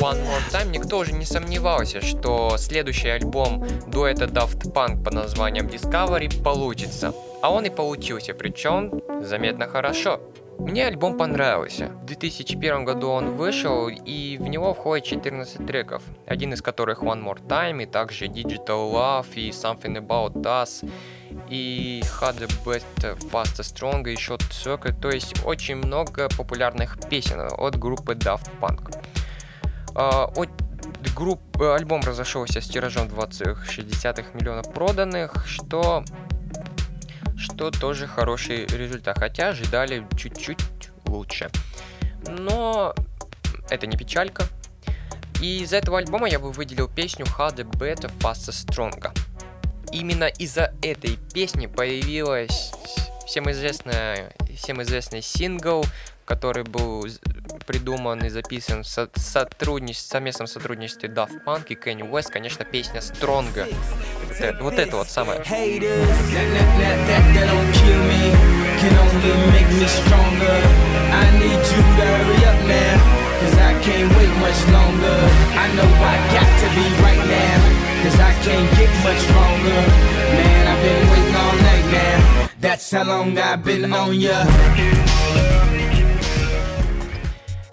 One 0.00 0.22
More 0.24 0.50
Time 0.50 0.70
никто 0.70 0.98
уже 0.98 1.12
не 1.12 1.24
сомневался, 1.24 2.00
что 2.00 2.56
следующий 2.56 3.08
альбом 3.08 3.66
дуэта 3.86 4.24
Daft 4.24 4.72
Punk 4.72 5.02
под 5.02 5.14
названием 5.14 5.66
Discovery 5.66 6.42
получится. 6.42 7.12
А 7.42 7.52
он 7.52 7.64
и 7.64 7.70
получился, 7.70 8.34
причем 8.34 9.02
заметно 9.22 9.66
хорошо. 9.66 10.20
Мне 10.58 10.86
альбом 10.86 11.16
понравился. 11.16 11.88
В 12.02 12.06
2001 12.06 12.84
году 12.84 13.08
он 13.08 13.30
вышел, 13.36 13.88
и 13.88 14.36
в 14.38 14.46
него 14.46 14.74
входит 14.74 15.06
14 15.06 15.66
треков, 15.66 16.02
один 16.26 16.52
из 16.52 16.60
которых 16.60 17.02
One 17.02 17.24
More 17.24 17.40
Time, 17.46 17.82
и 17.82 17.86
также 17.86 18.26
Digital 18.26 18.92
Love, 18.92 19.34
и 19.36 19.50
Something 19.50 20.06
About 20.06 20.34
Us, 20.42 20.86
и 21.48 22.02
the 22.20 22.50
Best, 22.64 22.84
Fast 23.30 23.60
Strong, 23.60 24.10
и 24.10 24.14
Shot 24.14 24.42
Circuit, 24.50 25.00
то 25.00 25.10
есть 25.10 25.44
очень 25.44 25.76
много 25.76 26.28
популярных 26.28 26.98
песен 27.08 27.40
от 27.40 27.78
группы 27.78 28.14
Daft 28.14 28.50
Punk. 28.60 28.96
А, 29.94 30.26
от 30.26 30.48
групп, 31.14 31.40
альбом 31.60 32.00
разошелся 32.00 32.60
с 32.60 32.68
тиражом 32.68 33.08
2,6 33.08 34.36
миллиона 34.36 34.62
проданных, 34.62 35.46
что, 35.46 36.04
что 37.36 37.70
тоже 37.70 38.06
хороший 38.06 38.66
результат, 38.66 39.18
хотя 39.18 39.48
ожидали 39.48 40.06
чуть-чуть 40.16 40.60
лучше. 41.06 41.50
Но 42.26 42.94
это 43.68 43.86
не 43.86 43.96
печалька. 43.96 44.44
И 45.40 45.62
из 45.62 45.72
этого 45.72 45.98
альбома 45.98 46.28
я 46.28 46.38
бы 46.38 46.52
выделил 46.52 46.86
песню 46.88 47.24
Harder, 47.24 47.64
Better, 47.70 48.12
Faster, 48.18 48.52
Stronger. 48.52 49.16
Именно 49.92 50.24
из-за 50.24 50.72
этой 50.82 51.18
песни 51.34 51.66
появилась 51.66 52.70
всем 53.26 53.50
известная, 53.50 54.32
всем 54.56 54.80
известный 54.82 55.20
сингл, 55.22 55.84
который 56.24 56.62
был 56.64 57.04
придуман 57.66 58.20
и 58.24 58.28
записан 58.28 58.82
в 58.82 58.86
со- 58.86 59.10
сотруднич- 59.16 59.98
совместном 59.98 60.46
сотрудничестве 60.46 61.08
Daft 61.08 61.44
Punk 61.44 61.66
и 61.68 61.74
Kanye 61.74 62.08
West, 62.08 62.30
конечно, 62.32 62.64
песня 62.64 63.00
Stronger. 63.00 63.72
Вот 64.28 64.40
это 64.40 64.62
вот, 64.62 64.74
это 64.74 64.96
вот 64.96 65.08
самое. 65.08 65.42
cause 73.40 73.58
I 73.58 73.72
can't 73.82 74.08
wait 74.16 74.32
much 74.40 74.60
longer. 74.72 75.18
I 75.56 75.66
know 75.76 75.88
I 76.12 76.16
got 76.36 76.50
to 76.60 76.68
be 76.76 76.86
right 77.02 77.24
now, 77.24 77.58
cause 78.02 78.18
I 78.20 78.32
can't 78.44 78.70
get 78.78 78.92
much 79.04 79.22
longer. 79.36 79.80
Man, 80.36 80.62
I've 80.72 80.82
been 80.82 81.02
waiting 81.10 81.36
all 81.36 81.56
night 81.68 81.86
now. 81.92 82.48
That's 82.58 82.90
how 82.90 83.04
long 83.04 83.38
I've 83.38 83.64
been 83.64 83.92
on 83.92 84.14
ya. 84.14 84.46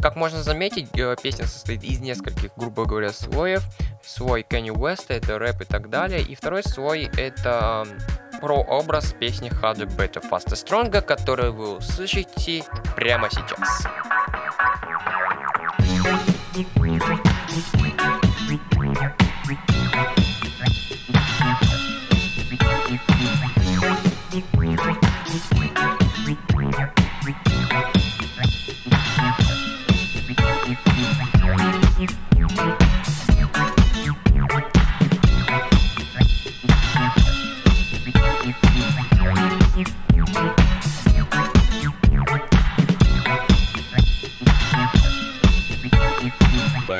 Как 0.01 0.15
можно 0.15 0.43
заметить, 0.43 0.89
э, 0.93 1.15
песня 1.21 1.47
состоит 1.47 1.83
из 1.83 1.99
нескольких, 1.99 2.51
грубо 2.55 2.85
говоря, 2.85 3.11
слоев. 3.11 3.63
Свой 4.05 4.45
Kanye 4.47 4.71
West, 4.71 5.05
это 5.09 5.39
рэп 5.39 5.61
и 5.61 5.65
так 5.65 5.89
далее. 5.89 6.21
И 6.21 6.35
второй 6.35 6.63
слой 6.63 7.09
это 7.17 7.85
про 8.39 8.55
образ 8.61 9.13
песни 9.19 9.49
Harder, 9.49 9.87
Better, 9.97 10.23
Faster, 10.29 10.53
Stronger, 10.53 11.01
который 11.01 11.51
вы 11.51 11.77
услышите 11.77 12.63
прямо 12.95 13.29
сейчас. 13.29 13.87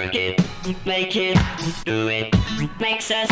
Work 0.07 0.15
it, 0.15 0.41
make 0.85 1.15
it, 1.17 1.37
do 1.83 2.07
it, 2.07 2.33
makes 2.79 3.11
us 3.11 3.29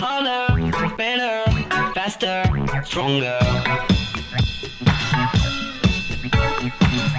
harder, 0.00 0.96
better, 0.96 1.44
faster, 1.92 2.44
stronger. 2.82 3.38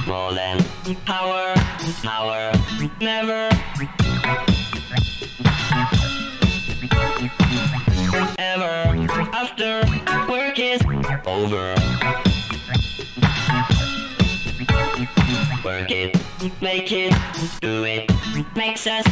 More 0.08 0.34
than 0.34 0.58
power, 1.06 1.54
power, 2.02 2.52
never. 3.00 3.50
Ever 8.40 9.08
after 9.34 9.84
work 10.28 10.58
is 10.58 10.82
over. 11.28 12.23
Work 15.74 15.90
it, 15.90 16.16
make 16.62 16.92
it, 16.92 17.16
do 17.60 17.84
it, 17.84 18.08
makes 18.56 18.86
us 18.86 19.04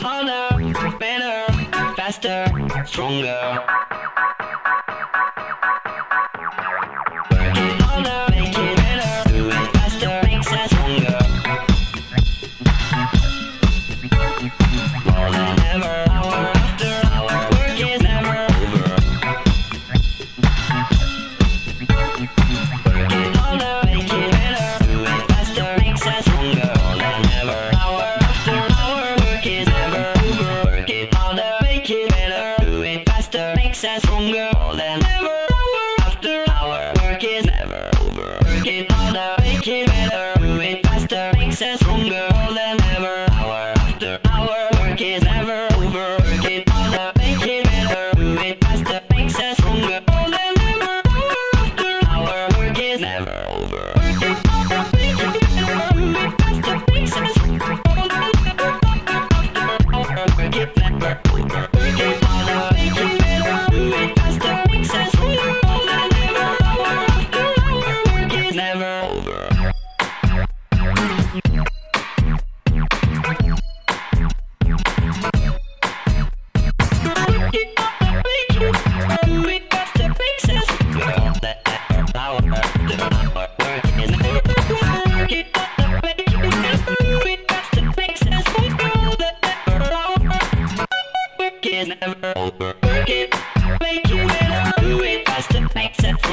harder, 0.00 0.98
better, 0.98 1.52
faster, 1.94 2.46
stronger. 2.86 3.93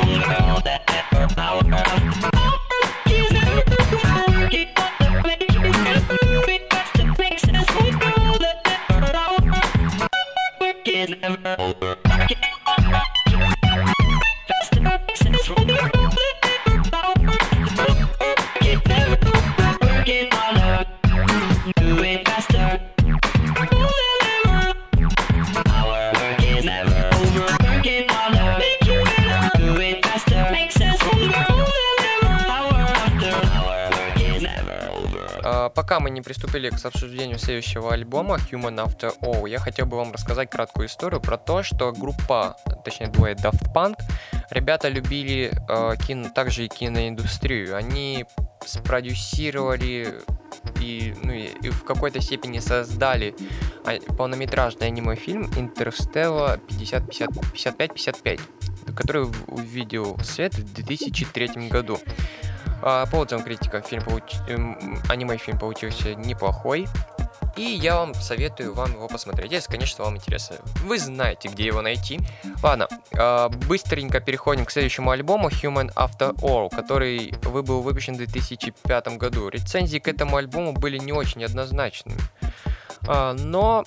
Thank. 0.03 0.40
Не 36.21 36.23
приступили 36.23 36.69
к 36.69 36.85
обсуждению 36.85 37.39
следующего 37.39 37.93
альбома 37.93 38.37
Human 38.51 38.85
After 38.85 39.11
All, 39.21 39.49
я 39.49 39.57
хотел 39.57 39.87
бы 39.87 39.97
вам 39.97 40.11
рассказать 40.11 40.51
краткую 40.51 40.87
историю 40.87 41.19
про 41.19 41.35
то, 41.35 41.63
что 41.63 41.91
группа, 41.91 42.57
точнее 42.85 43.07
двое 43.07 43.33
Daft 43.33 43.73
Punk, 43.73 43.95
ребята 44.51 44.87
любили 44.87 45.51
э, 45.67 45.95
кино, 46.05 46.29
также 46.29 46.65
и 46.65 46.67
киноиндустрию. 46.67 47.75
Они 47.75 48.27
спродюсировали 48.63 50.13
и, 50.79 51.15
ну, 51.23 51.33
и, 51.33 51.69
в 51.71 51.83
какой-то 51.85 52.21
степени 52.21 52.59
создали 52.59 53.33
а- 53.83 53.97
полнометражный 54.13 54.85
аниме-фильм 54.87 55.51
Интерстелла 55.57 56.59
55-55, 56.69 58.41
который 58.95 59.25
увидел 59.47 60.19
свет 60.19 60.53
в 60.53 60.71
2003 60.71 61.67
году. 61.69 61.97
А, 62.81 63.05
по 63.05 63.17
отзывам 63.17 63.43
критиков 63.43 63.85
фильм 63.87 64.03
получ- 64.03 64.41
эм, 64.47 65.01
аниме-фильм 65.09 65.57
получился 65.59 66.15
неплохой. 66.15 66.87
И 67.57 67.63
я 67.63 67.97
вам 67.97 68.13
советую 68.13 68.73
вам 68.73 68.93
его 68.93 69.07
посмотреть, 69.09 69.51
если, 69.51 69.69
конечно, 69.71 70.05
вам 70.05 70.15
интересно. 70.15 70.55
Вы 70.85 70.97
знаете, 70.97 71.49
где 71.49 71.65
его 71.65 71.81
найти. 71.81 72.19
Ладно, 72.63 72.87
а, 73.17 73.49
быстренько 73.49 74.19
переходим 74.21 74.65
к 74.65 74.71
следующему 74.71 75.11
альбому 75.11 75.49
Human 75.49 75.93
After 75.95 76.33
All, 76.41 76.69
который 76.73 77.33
вы- 77.43 77.61
был 77.61 77.81
выпущен 77.81 78.13
в 78.13 78.17
2005 78.17 79.17
году. 79.17 79.49
Рецензии 79.49 79.97
к 79.99 80.07
этому 80.07 80.37
альбому 80.37 80.71
были 80.71 80.97
не 80.97 81.11
очень 81.11 81.43
однозначными. 81.43 82.19
А, 83.07 83.33
но 83.33 83.83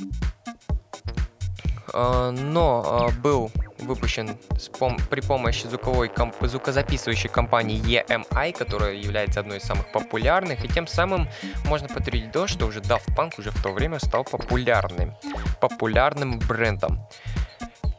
но 1.93 2.83
а, 2.87 3.21
был 3.21 3.51
выпущен 3.79 4.37
пом- 4.79 5.01
при 5.11 5.21
помощи 5.21 5.67
звуковой 5.67 6.09
комп- 6.09 6.37
звукозаписывающей 6.41 7.29
компании 7.29 7.81
EMI, 7.81 8.53
которая 8.53 8.95
является 8.95 9.41
одной 9.41 9.59
из 9.59 9.63
самых 9.63 9.91
популярных, 9.93 10.65
и 10.65 10.69
тем 10.69 10.87
самым 10.87 11.29
можно 11.67 11.89
подтвердить 11.89 12.33
то, 12.33 12.47
что 12.47 12.67
уже 12.67 12.81
Daft 12.81 13.15
Punk 13.17 13.35
уже 13.39 13.51
в 13.51 13.63
то 13.63 13.71
время 13.71 13.99
стал 13.99 14.25
популярным, 14.25 15.15
популярным 15.61 16.39
брендом. 16.39 17.07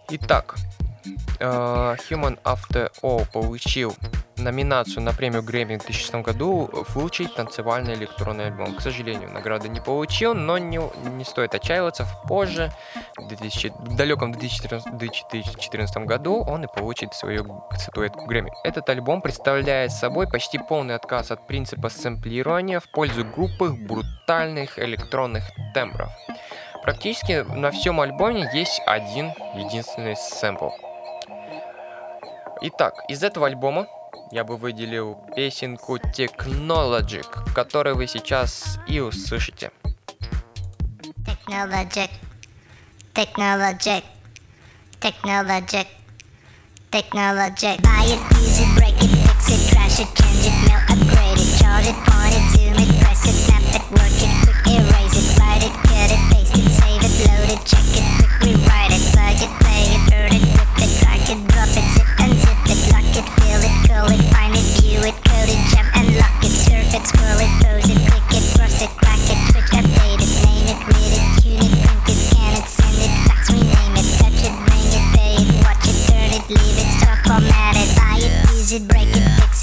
Итак, 0.09 0.55
Human 1.39 2.39
After 2.43 2.91
All 3.01 3.25
получил 3.31 3.95
номинацию 4.38 5.01
на 5.01 5.13
премию 5.13 5.43
Грэмми 5.43 5.75
в 5.77 5.86
2006 5.86 6.15
году 6.15 6.69
в 6.71 6.95
лучший 6.95 7.27
танцевальный 7.27 7.93
электронный 7.93 8.47
альбом. 8.47 8.75
К 8.75 8.81
сожалению, 8.81 9.31
награды 9.31 9.69
не 9.69 9.79
получил, 9.79 10.33
но 10.33 10.57
не, 10.57 10.79
не 11.09 11.23
стоит 11.23 11.55
отчаиваться. 11.55 12.05
Позже, 12.27 12.71
в, 13.17 13.27
2000 13.27 13.73
в 13.79 13.95
далеком 13.95 14.31
2014, 14.31 14.97
2014 14.97 15.97
году, 16.05 16.43
он 16.47 16.63
и 16.63 16.67
получит 16.67 17.13
свою 17.13 17.63
статуэтку 17.77 18.25
Грэмми. 18.25 18.51
Этот 18.63 18.89
альбом 18.89 19.21
представляет 19.21 19.91
собой 19.91 20.27
почти 20.27 20.59
полный 20.59 20.95
отказ 20.95 21.31
от 21.31 21.47
принципа 21.47 21.89
сэмплирования 21.89 22.79
в 22.79 22.91
пользу 22.91 23.25
грубых, 23.25 23.79
брутальных 23.88 24.79
электронных 24.79 25.43
тембров. 25.73 26.11
Практически 26.83 27.43
на 27.49 27.71
всем 27.71 27.99
альбоме 27.99 28.47
есть 28.53 28.81
один 28.86 29.31
единственный 29.55 30.15
сэмпл. 30.15 30.69
Итак, 32.68 32.95
из 33.07 33.22
этого 33.22 33.45
альбома 33.45 33.86
я 34.32 34.43
бы 34.43 34.57
выделил 34.57 35.20
песенку 35.36 35.97
Technologic, 35.97 37.28
которую 37.53 37.95
вы 37.95 38.07
сейчас 38.07 38.80
и 38.88 38.99
услышите. 38.99 39.70
Technologic, 41.28 42.09
technologic, 43.13 44.03
technologic, 44.99 45.86
technologic. 46.89 47.80
Buy 47.84 48.05
it, 48.07 48.20
use 48.41 48.59
it, 48.59 48.76
break 48.76 48.97
it, 48.97 49.11
fix 49.11 49.49
it, 49.49 49.70
trash 49.70 49.99
it, 49.99 50.07
change 50.16 50.47
it, 50.47 50.55
mail, 50.68 50.82
upgrade 50.89 51.38
it, 51.38 51.59
charge 51.59 51.86
it, 51.86 51.95
point 52.07 52.34
it, 52.34 52.44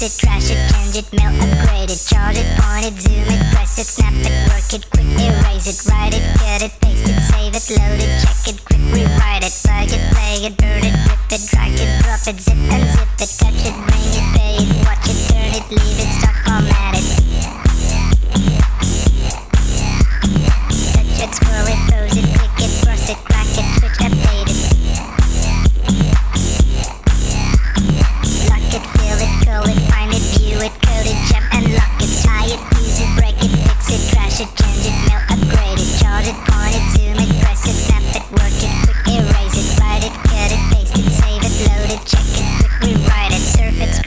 it, 0.03 0.17
trash 0.19 0.51
it, 0.51 0.59
change 0.73 0.97
it, 0.97 1.07
mail, 1.13 1.31
upgrade 1.31 1.89
it, 1.89 2.01
charge 2.03 2.35
it, 2.35 2.47
point 2.59 2.83
it, 2.83 2.99
zoom 2.99 3.23
it, 3.23 3.39
press 3.55 3.79
it, 3.79 3.87
snap 3.87 4.11
it, 4.11 4.35
work 4.51 4.67
it, 4.75 4.83
quick 4.91 5.07
erase 5.15 5.67
it, 5.71 5.79
write 5.89 6.13
it, 6.13 6.23
cut 6.35 6.61
it, 6.61 6.73
paste 6.81 7.07
it, 7.07 7.19
save 7.31 7.55
it, 7.55 7.63
load 7.71 7.99
it, 8.03 8.11
check 8.19 8.51
it, 8.51 8.59
quick 8.65 8.83
rewrite 8.91 9.47
it, 9.47 9.55
plug 9.63 9.87
it, 9.87 10.03
play 10.11 10.43
it, 10.43 10.57
burn 10.59 10.83
it, 10.83 10.95
rip 11.07 11.31
it, 11.31 11.41
drag 11.47 11.71
it, 11.79 12.03
drop 12.03 12.19
it, 12.27 12.35
zip 12.35 12.57
and 12.57 12.83
zip 12.91 13.07
it, 13.15 13.31
touch 13.39 13.63
it, 13.63 13.75
bring 13.87 14.11
it, 14.19 14.27
pay 14.35 14.55
it, 14.59 14.69
watch 14.83 15.07
it, 15.07 15.19
turn 15.31 15.51
it, 15.55 15.65
leave 15.71 15.99
it, 15.99 16.02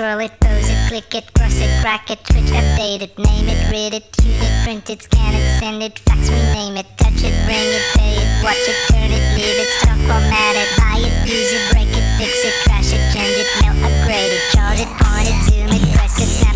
scroll 0.06 0.20
it, 0.20 0.38
pose 0.38 0.68
it, 0.70 0.88
click 0.88 1.14
it, 1.16 1.34
cross 1.34 1.58
it, 1.58 1.82
crack 1.82 2.10
it, 2.10 2.20
switch, 2.30 2.50
update 2.54 3.02
it, 3.02 3.18
name 3.18 3.48
it, 3.48 3.58
read 3.72 3.92
it, 3.92 4.12
tune 4.12 4.30
it, 4.30 4.64
print 4.64 4.88
it, 4.88 5.02
scan 5.02 5.34
it, 5.34 5.58
send 5.58 5.82
it, 5.82 5.98
fax, 5.98 6.30
rename 6.30 6.76
it, 6.76 6.86
touch 6.96 7.24
it, 7.26 7.34
ring 7.50 7.70
it, 7.74 7.82
pay 7.96 8.14
it, 8.14 8.44
watch 8.44 8.54
it, 8.70 8.78
turn 8.92 9.10
it, 9.10 9.24
leave 9.34 9.58
it, 9.58 9.70
stock, 9.80 9.98
format 10.06 10.54
it, 10.62 10.70
buy 10.78 10.98
it, 11.02 11.14
use 11.26 11.50
it, 11.50 11.72
break 11.72 11.90
it, 11.90 12.06
fix 12.18 12.32
it, 12.44 12.54
trash 12.64 12.92
it, 12.92 13.02
change 13.12 13.34
it, 13.34 13.50
mail, 13.62 13.74
upgrade 13.82 14.30
it, 14.30 14.42
charge 14.54 14.78
it, 14.78 14.90
point 15.02 15.26
it, 15.26 15.38
zoom 15.50 15.74
it, 15.74 15.82
press 15.96 16.20
it, 16.20 16.30
snap 16.30 16.55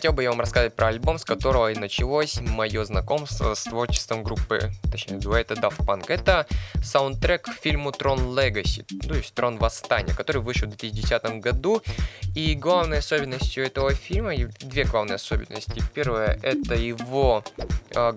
Хотел 0.00 0.14
бы 0.14 0.22
я 0.22 0.30
вам 0.30 0.40
рассказать 0.40 0.74
про 0.74 0.86
альбом, 0.86 1.18
с 1.18 1.26
которого 1.26 1.70
и 1.70 1.78
началось 1.78 2.40
мое 2.40 2.82
знакомство 2.86 3.52
с 3.52 3.64
творчеством 3.64 4.22
группы, 4.22 4.70
точнее 4.90 5.18
дуэта 5.18 5.52
Daft 5.52 5.84
Punk. 5.84 6.06
Это 6.08 6.46
саундтрек 6.82 7.42
к 7.42 7.52
фильму 7.52 7.92
Трон 7.92 8.20
Legacy, 8.20 8.82
то 9.06 9.12
есть 9.14 9.34
Трон 9.34 9.58
Восстания, 9.58 10.14
который 10.14 10.40
вышел 10.40 10.68
в 10.68 10.70
2010 10.70 11.40
году. 11.40 11.82
И 12.34 12.54
главной 12.54 13.00
особенностью 13.00 13.66
этого 13.66 13.92
фильма, 13.92 14.34
две 14.60 14.84
главные 14.84 15.16
особенности. 15.16 15.82
Первое 15.92 16.38
это 16.42 16.76
его 16.76 17.44
э, 17.94 18.12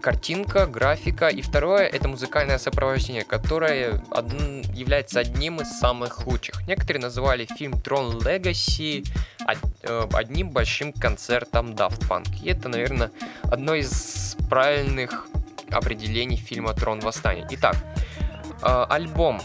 картинка, 0.00 0.66
графика, 0.66 1.28
и 1.28 1.42
второе 1.42 1.86
это 1.86 2.08
музыкальное 2.08 2.58
сопровождение, 2.58 3.24
которое 3.24 4.02
од... 4.10 4.32
является 4.74 5.20
одним 5.20 5.60
из 5.60 5.78
самых 5.78 6.26
лучших. 6.26 6.66
Некоторые 6.66 7.02
называли 7.02 7.46
фильм 7.56 7.80
Трон 7.80 8.18
Legacy 8.18 9.06
э, 9.82 10.08
одним 10.12 10.50
большим 10.50 10.87
концертом 10.92 11.70
Daft 11.70 12.08
Punk. 12.08 12.42
И 12.42 12.50
это, 12.50 12.68
наверное, 12.68 13.10
одно 13.44 13.74
из 13.74 14.36
правильных 14.48 15.26
определений 15.70 16.36
фильма 16.36 16.74
Трон 16.74 17.00
Восстания. 17.00 17.46
Итак, 17.50 17.76
э, 18.62 18.86
альбом 18.88 19.40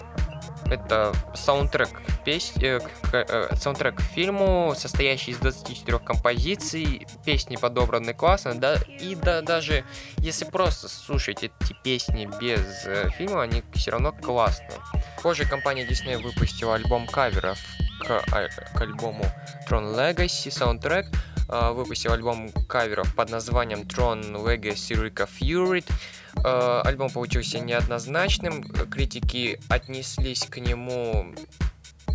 это 0.69 1.13
саундтрек, 1.33 2.01
песни, 2.25 2.63
э, 2.65 2.79
э, 3.11 3.55
саундтрек 3.55 3.95
к 3.95 4.01
фильму, 4.01 4.73
состоящий 4.75 5.31
из 5.31 5.37
24 5.37 5.99
композиций. 5.99 7.05
Песни 7.25 7.55
подобраны 7.55 8.13
классно, 8.13 8.55
да, 8.55 8.75
и 8.87 9.15
да, 9.15 9.41
даже 9.41 9.83
если 10.17 10.45
просто 10.45 10.87
слушать 10.89 11.43
эти 11.43 11.73
песни 11.83 12.29
без 12.39 12.85
э, 12.85 13.09
фильма, 13.17 13.43
они 13.43 13.63
все 13.73 13.91
равно 13.91 14.11
классные. 14.11 14.79
Позже 15.21 15.45
компания 15.45 15.85
Disney 15.85 16.17
выпустила 16.21 16.75
альбом 16.75 17.07
каверов 17.07 17.59
к, 18.01 18.23
а, 18.31 18.47
к 18.47 18.81
альбому 18.81 19.25
Tron 19.69 19.95
Legacy 19.95 20.51
саундтрек, 20.51 21.07
выпустил 21.47 22.13
альбом 22.13 22.51
каверов 22.67 23.13
под 23.15 23.29
названием 23.29 23.81
Tron 23.81 24.33
Legacy 24.43 24.95
Fury. 25.39 25.83
Э, 26.35 26.81
альбом 26.83 27.09
получился 27.09 27.59
неоднозначным, 27.59 28.63
критики 28.63 29.59
отнеслись 29.69 30.45
к 30.45 30.57
нему 30.57 31.33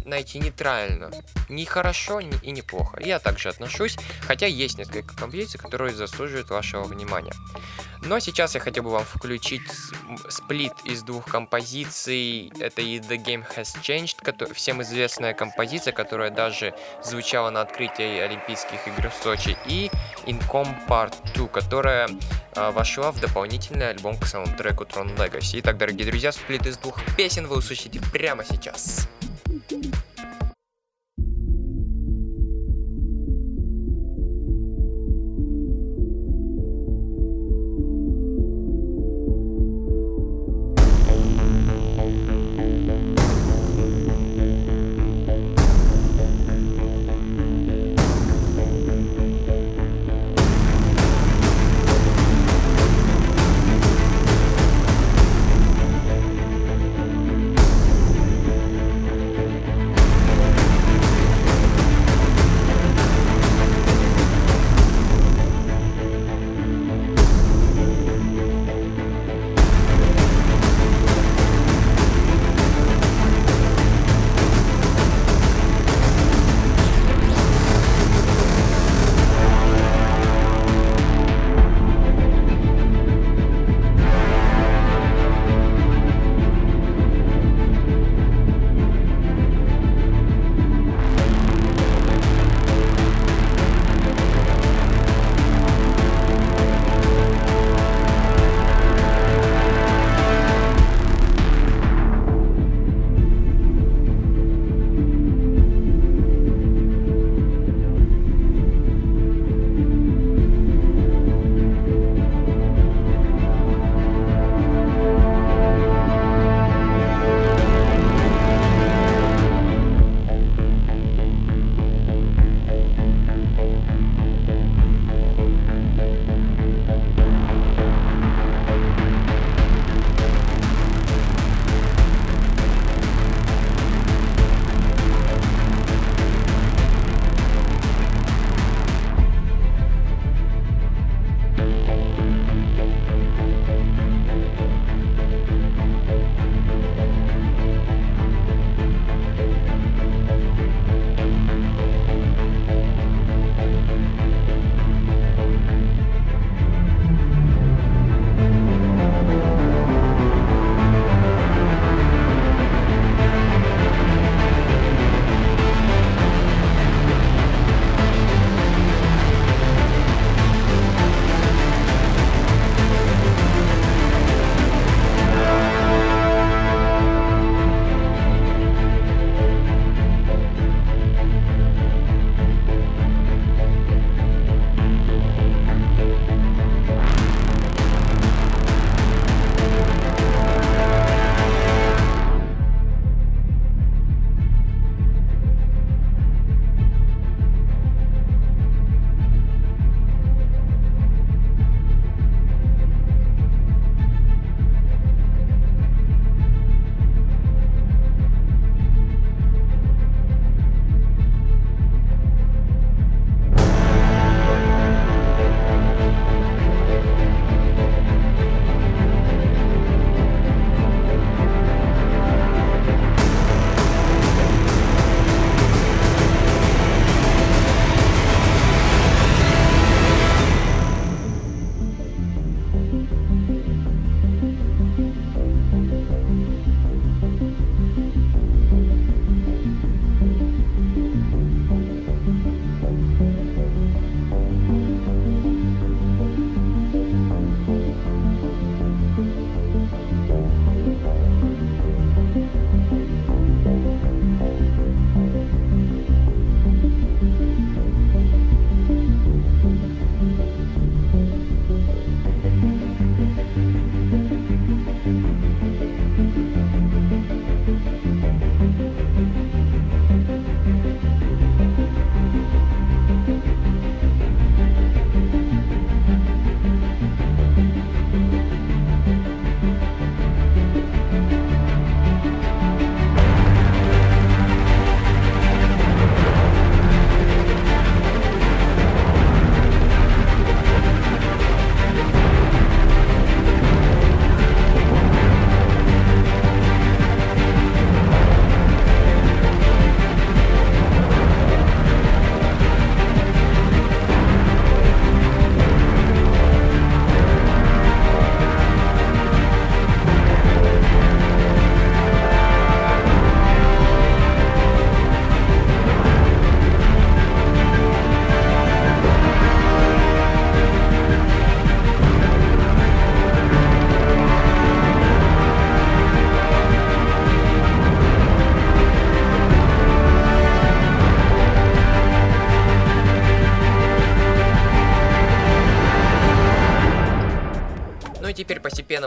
найти 0.09 0.39
нейтрально. 0.39 1.11
Не 1.49 1.65
хорошо 1.65 2.21
и 2.21 2.51
не 2.51 2.63
плохо. 2.63 3.01
Я 3.01 3.19
также 3.19 3.49
отношусь, 3.49 3.97
хотя 4.27 4.47
есть 4.47 4.79
несколько 4.79 5.15
композиций, 5.15 5.61
которые 5.61 5.95
заслуживают 5.95 6.51
вашего 6.51 6.85
внимания. 6.85 7.33
Но 8.03 8.21
сейчас 8.21 8.55
я 8.55 8.61
хотел 8.61 8.85
бы 8.85 8.91
вам 8.91 9.05
включить 9.05 9.63
сплит 10.29 10.73
из 10.85 11.03
двух 11.03 11.27
композиций. 11.27 12.53
Это 12.61 12.81
и 12.81 12.99
The 13.01 13.17
Game 13.17 13.45
Has 13.57 13.77
Changed, 13.83 14.55
всем 14.55 14.83
известная 14.83 15.35
композиция, 15.35 15.93
которая 15.93 16.31
даже 16.31 16.75
звучала 17.03 17.51
на 17.51 17.61
открытии 17.61 18.21
Олимпийских 18.21 18.87
игр 18.87 19.11
в 19.11 19.23
Сочи, 19.23 19.57
и 19.67 19.91
Incom 20.27 20.69
Part 20.87 21.15
2, 21.35 21.49
которая 21.49 22.09
э, 22.55 22.71
вошла 22.71 23.11
в 23.11 23.21
дополнительный 23.21 23.91
альбом 23.91 24.17
к 24.17 24.27
саундтреку 24.27 24.85
Tron 24.85 25.17
Legacy. 25.17 25.61
Итак, 25.61 25.77
дорогие 25.77 26.07
друзья, 26.07 26.33
сплит 26.33 26.67
из 26.67 26.79
двух 26.79 26.99
песен 27.17 27.47
вы 27.47 27.57
услышите 27.57 28.01
прямо 28.13 28.45
сейчас. 28.45 29.09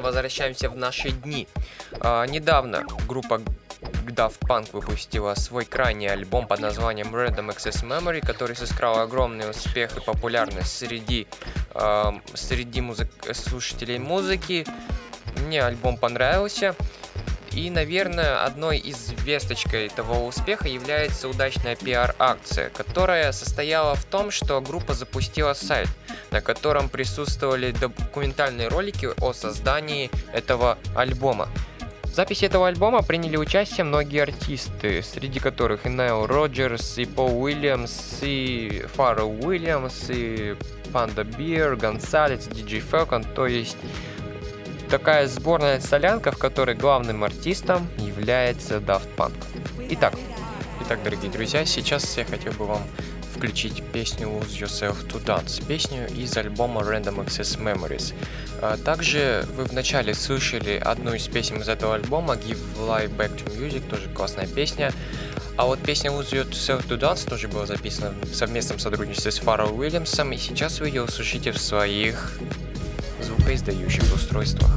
Возвращаемся 0.01 0.69
в 0.69 0.77
наши 0.77 1.11
дни. 1.11 1.47
А, 1.99 2.25
недавно 2.25 2.85
группа 3.07 3.41
Daft 3.81 4.39
Punk 4.41 4.69
выпустила 4.73 5.33
свой 5.35 5.65
крайний 5.65 6.07
альбом 6.07 6.47
под 6.47 6.59
названием 6.59 7.15
Random 7.15 7.55
Access 7.55 7.83
Memory, 7.83 8.25
который 8.25 8.55
сыскал 8.55 8.99
огромный 8.99 9.49
успех 9.49 9.97
и 9.97 10.01
популярность 10.01 10.77
среди, 10.77 11.27
э, 11.73 12.11
среди 12.33 12.81
музык... 12.81 13.09
слушателей 13.33 13.97
музыки. 13.97 14.65
Мне 15.37 15.63
альбом 15.63 15.97
понравился. 15.97 16.75
И, 17.51 17.69
наверное, 17.69 18.45
одной 18.45 18.77
из 18.77 19.11
весточкой 19.23 19.87
этого 19.87 20.25
успеха 20.25 20.69
является 20.69 21.27
удачная 21.27 21.75
пиар-акция, 21.75 22.69
которая 22.69 23.33
состояла 23.33 23.95
в 23.95 24.05
том, 24.05 24.31
что 24.31 24.61
группа 24.61 24.93
запустила 24.93 25.53
сайт, 25.53 25.89
на 26.31 26.41
котором 26.41 26.89
присутствовали 26.89 27.71
документальные 27.71 28.69
ролики 28.69 29.09
о 29.21 29.33
создании 29.33 30.09
этого 30.33 30.77
альбома. 30.95 31.49
В 32.03 32.13
записи 32.13 32.43
этого 32.43 32.67
альбома 32.67 33.03
приняли 33.03 33.37
участие 33.37 33.85
многие 33.85 34.23
артисты, 34.23 35.01
среди 35.01 35.39
которых 35.39 35.85
и 35.85 35.89
Найл 35.89 36.25
Роджерс, 36.25 36.97
и 36.97 37.05
Пол 37.05 37.41
Уильямс, 37.41 38.17
и 38.21 38.85
Фаррелл 38.95 39.45
Уильямс, 39.45 40.09
и 40.09 40.57
Панда 40.91 41.23
Бир, 41.23 41.77
Гонсалес, 41.77 42.47
Диджей 42.47 42.81
Фелкон, 42.81 43.23
то 43.23 43.47
есть 43.47 43.77
такая 44.89 45.25
сборная 45.27 45.79
солянка, 45.79 46.33
в 46.33 46.37
которой 46.37 46.75
главным 46.75 47.23
артистом 47.23 47.87
является 47.97 48.79
Daft 48.79 49.07
Punk. 49.15 49.33
Итак, 49.91 50.13
итак, 50.81 51.01
дорогие 51.03 51.31
друзья, 51.31 51.65
сейчас 51.65 52.17
я 52.17 52.25
хотел 52.25 52.51
бы 52.53 52.65
вам 52.65 52.81
включить 53.41 53.81
песню 53.91 54.27
Lose 54.27 54.61
Yourself 54.61 55.07
to 55.07 55.19
Dance, 55.25 55.65
песню 55.65 56.07
из 56.15 56.37
альбома 56.37 56.81
Random 56.81 57.25
Access 57.25 57.59
Memories. 57.59 58.13
А, 58.61 58.77
также 58.77 59.47
вы 59.55 59.63
вначале 59.63 60.13
слышали 60.13 60.77
одну 60.77 61.15
из 61.15 61.27
песен 61.27 61.59
из 61.59 61.67
этого 61.67 61.95
альбома 61.95 62.35
Give 62.35 62.59
Life 62.77 63.17
Back 63.17 63.35
to 63.35 63.57
Music, 63.57 63.89
тоже 63.89 64.09
классная 64.09 64.45
песня. 64.45 64.93
А 65.57 65.65
вот 65.65 65.79
песня 65.79 66.11
Lose 66.11 66.29
Yourself 66.29 66.87
to 66.87 66.99
Dance 66.99 67.27
тоже 67.27 67.47
была 67.47 67.65
записана 67.65 68.13
в 68.21 68.35
совместном 68.35 68.77
сотрудничестве 68.77 69.31
с 69.31 69.39
Фаррелл 69.39 69.75
Уильямсом, 69.75 70.31
и 70.33 70.37
сейчас 70.37 70.79
вы 70.79 70.89
ее 70.89 71.01
услышите 71.01 71.51
в 71.51 71.57
своих 71.57 72.37
звукоиздающих 73.21 74.03
устройствах. 74.13 74.69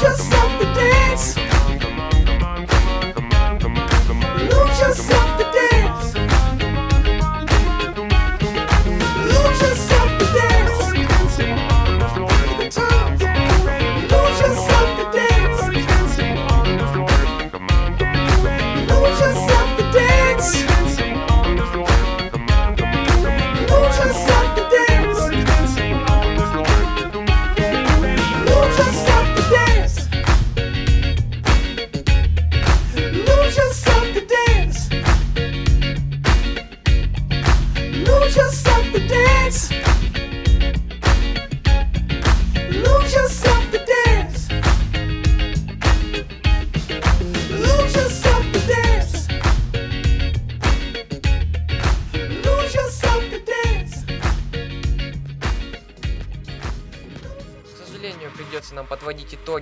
just 0.00 0.43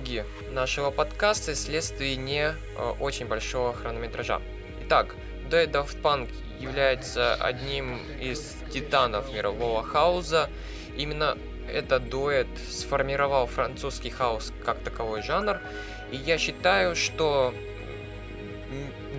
итоги 0.03 0.25
нашего 0.51 0.91
подкаста 0.91 1.53
вследствие 1.53 2.15
не 2.15 2.49
э, 2.49 2.93
очень 2.99 3.25
большого 3.25 3.73
хронометража. 3.73 4.41
Итак, 4.85 5.15
дуэт 5.49 5.69
Daft 5.69 6.01
Punk 6.01 6.29
является 6.59 7.35
одним 7.35 7.99
из 8.19 8.55
титанов 8.71 9.33
мирового 9.33 9.83
хаоса. 9.83 10.49
Именно 10.97 11.37
этот 11.69 12.09
дуэт 12.09 12.47
сформировал 12.69 13.47
французский 13.47 14.09
хаос 14.09 14.51
как 14.65 14.79
таковой 14.79 15.21
жанр. 15.21 15.59
И 16.11 16.17
я 16.17 16.37
считаю, 16.37 16.95
что 16.95 17.53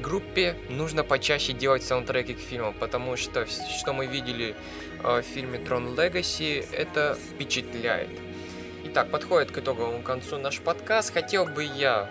группе 0.03 0.57
нужно 0.68 1.03
почаще 1.03 1.53
делать 1.53 1.82
саундтреки 1.82 2.35
к 2.35 2.41
фильмам, 2.41 2.74
потому 2.74 3.16
что 3.16 3.47
что 3.47 3.93
мы 3.93 4.07
видели 4.07 4.55
э, 5.03 5.22
в 5.22 5.22
фильме 5.22 5.59
Трон 5.59 5.95
Legacy, 5.95 6.66
это 6.72 7.16
впечатляет. 7.30 8.11
Итак, 8.87 9.11
подходит 9.11 9.51
к 9.51 9.57
итоговому 9.57 10.03
концу 10.03 10.37
наш 10.37 10.61
подкаст. 10.61 11.14
Хотел 11.14 11.47
бы 11.47 11.64
я 11.64 12.07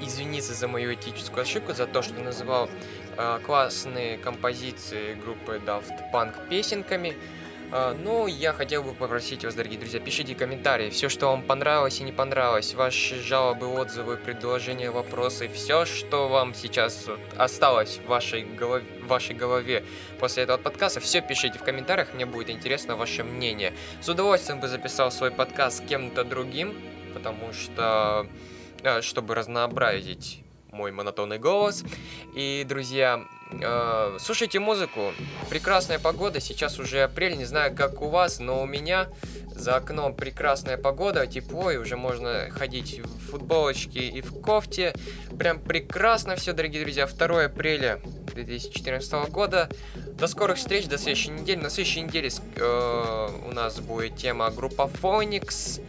извиниться 0.00 0.54
за 0.54 0.68
мою 0.68 0.94
этическую 0.94 1.42
ошибку, 1.42 1.72
за 1.74 1.86
то, 1.88 2.00
что 2.00 2.14
называл 2.20 2.70
э, 3.16 3.40
классные 3.44 4.16
композиции 4.16 5.14
группы 5.14 5.60
Daft 5.66 5.92
Punk 6.14 6.48
песенками. 6.48 7.16
А, 7.72 7.94
ну, 7.94 8.26
я 8.26 8.52
хотел 8.52 8.82
бы 8.82 8.94
попросить 8.94 9.44
вас, 9.44 9.54
дорогие 9.54 9.78
друзья, 9.78 10.00
пишите 10.00 10.34
комментарии, 10.34 10.90
все, 10.90 11.08
что 11.08 11.28
вам 11.28 11.42
понравилось 11.42 12.00
и 12.00 12.02
не 12.02 12.10
понравилось, 12.10 12.74
ваши 12.74 13.22
жалобы, 13.22 13.68
отзывы, 13.68 14.16
предложения, 14.16 14.90
вопросы, 14.90 15.48
все, 15.48 15.84
что 15.84 16.28
вам 16.28 16.52
сейчас 16.52 17.06
осталось 17.36 18.00
в 18.04 18.08
вашей 18.08 18.42
голове, 18.42 18.84
вашей 19.04 19.36
голове 19.36 19.84
после 20.18 20.42
этого 20.42 20.58
подкаста, 20.58 20.98
все 20.98 21.20
пишите 21.20 21.60
в 21.60 21.62
комментариях, 21.62 22.12
мне 22.12 22.26
будет 22.26 22.50
интересно 22.50 22.96
ваше 22.96 23.22
мнение. 23.22 23.72
С 24.00 24.08
удовольствием 24.08 24.58
бы 24.58 24.66
записал 24.66 25.12
свой 25.12 25.30
подкаст 25.30 25.78
с 25.78 25.88
кем-то 25.88 26.24
другим, 26.24 26.74
потому 27.14 27.52
что, 27.52 28.26
э, 28.82 29.00
чтобы 29.00 29.36
разнообразить 29.36 30.42
мой 30.72 30.92
монотонный 30.92 31.38
голос. 31.38 31.84
И, 32.34 32.64
друзья, 32.68 33.24
э, 33.50 34.16
слушайте 34.20 34.58
музыку. 34.58 35.12
Прекрасная 35.48 35.98
погода. 35.98 36.40
Сейчас 36.40 36.78
уже 36.78 37.02
апрель. 37.02 37.36
Не 37.36 37.44
знаю, 37.44 37.74
как 37.74 38.02
у 38.02 38.08
вас, 38.08 38.38
но 38.38 38.62
у 38.62 38.66
меня 38.66 39.08
за 39.54 39.76
окном 39.76 40.14
прекрасная 40.14 40.78
погода, 40.78 41.26
тепло, 41.26 41.70
и 41.70 41.76
уже 41.76 41.96
можно 41.96 42.48
ходить 42.50 43.00
в 43.00 43.30
футболочке 43.30 44.00
и 44.00 44.22
в 44.22 44.40
кофте. 44.40 44.94
Прям 45.38 45.60
прекрасно 45.60 46.36
все, 46.36 46.52
дорогие 46.52 46.82
друзья. 46.82 47.06
2 47.06 47.44
апреля 47.44 48.00
2014 48.34 49.30
года. 49.30 49.68
До 50.18 50.26
скорых 50.26 50.58
встреч, 50.58 50.86
до 50.86 50.98
следующей 50.98 51.30
недели. 51.30 51.60
На 51.60 51.70
следующей 51.70 52.02
неделе 52.02 52.30
э, 52.56 53.28
у 53.48 53.52
нас 53.52 53.80
будет 53.80 54.16
тема 54.16 54.50
группа 54.50 54.90
Phoenix. 55.02 55.82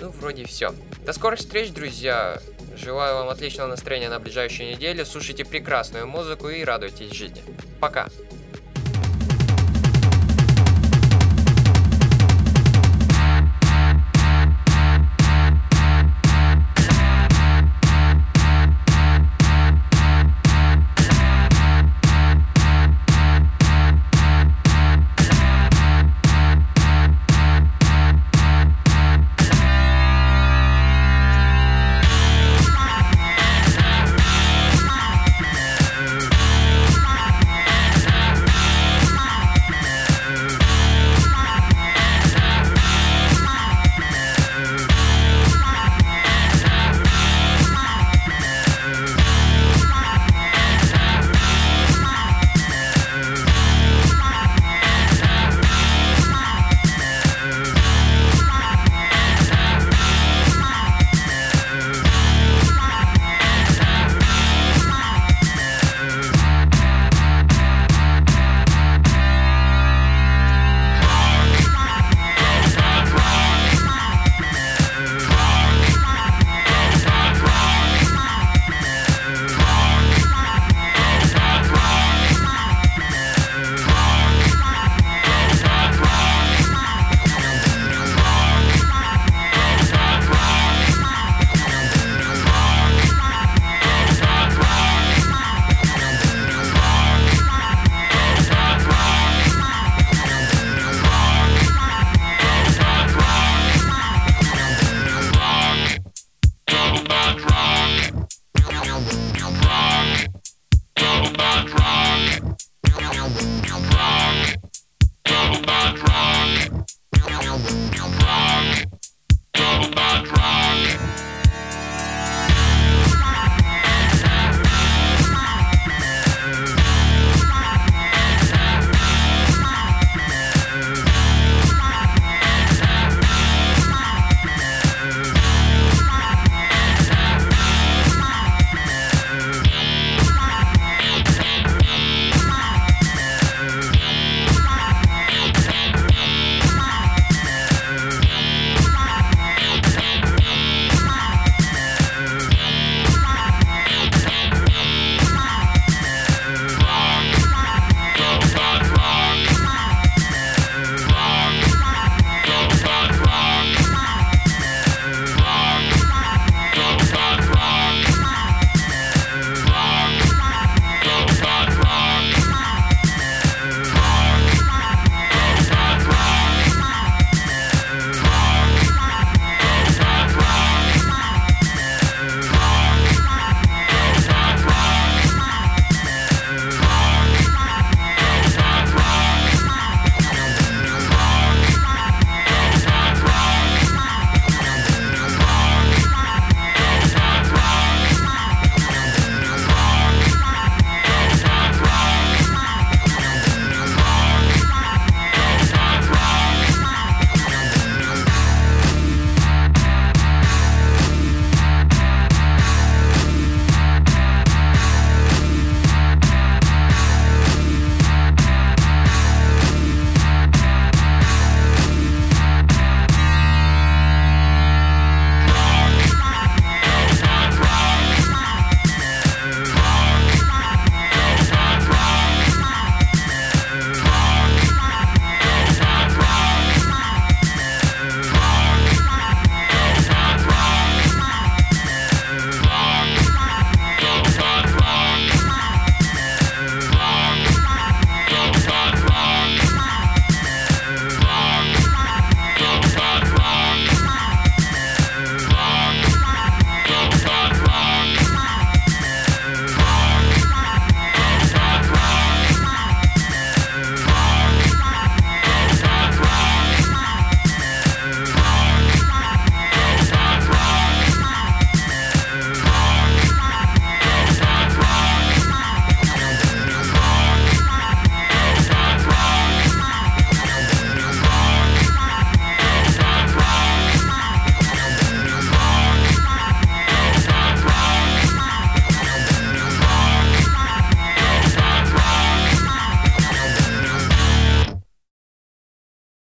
Ну, 0.00 0.10
вроде 0.10 0.46
все. 0.46 0.74
До 1.04 1.12
скорых 1.12 1.38
встреч, 1.38 1.70
друзья. 1.70 2.40
Желаю 2.76 3.16
вам 3.16 3.28
отличного 3.28 3.68
настроения 3.68 4.08
на 4.08 4.18
ближайшую 4.18 4.70
неделю. 4.70 5.04
Слушайте 5.04 5.44
прекрасную 5.44 6.06
музыку 6.06 6.48
и 6.48 6.64
радуйтесь 6.64 7.12
жизни. 7.12 7.42
Пока. 7.80 8.08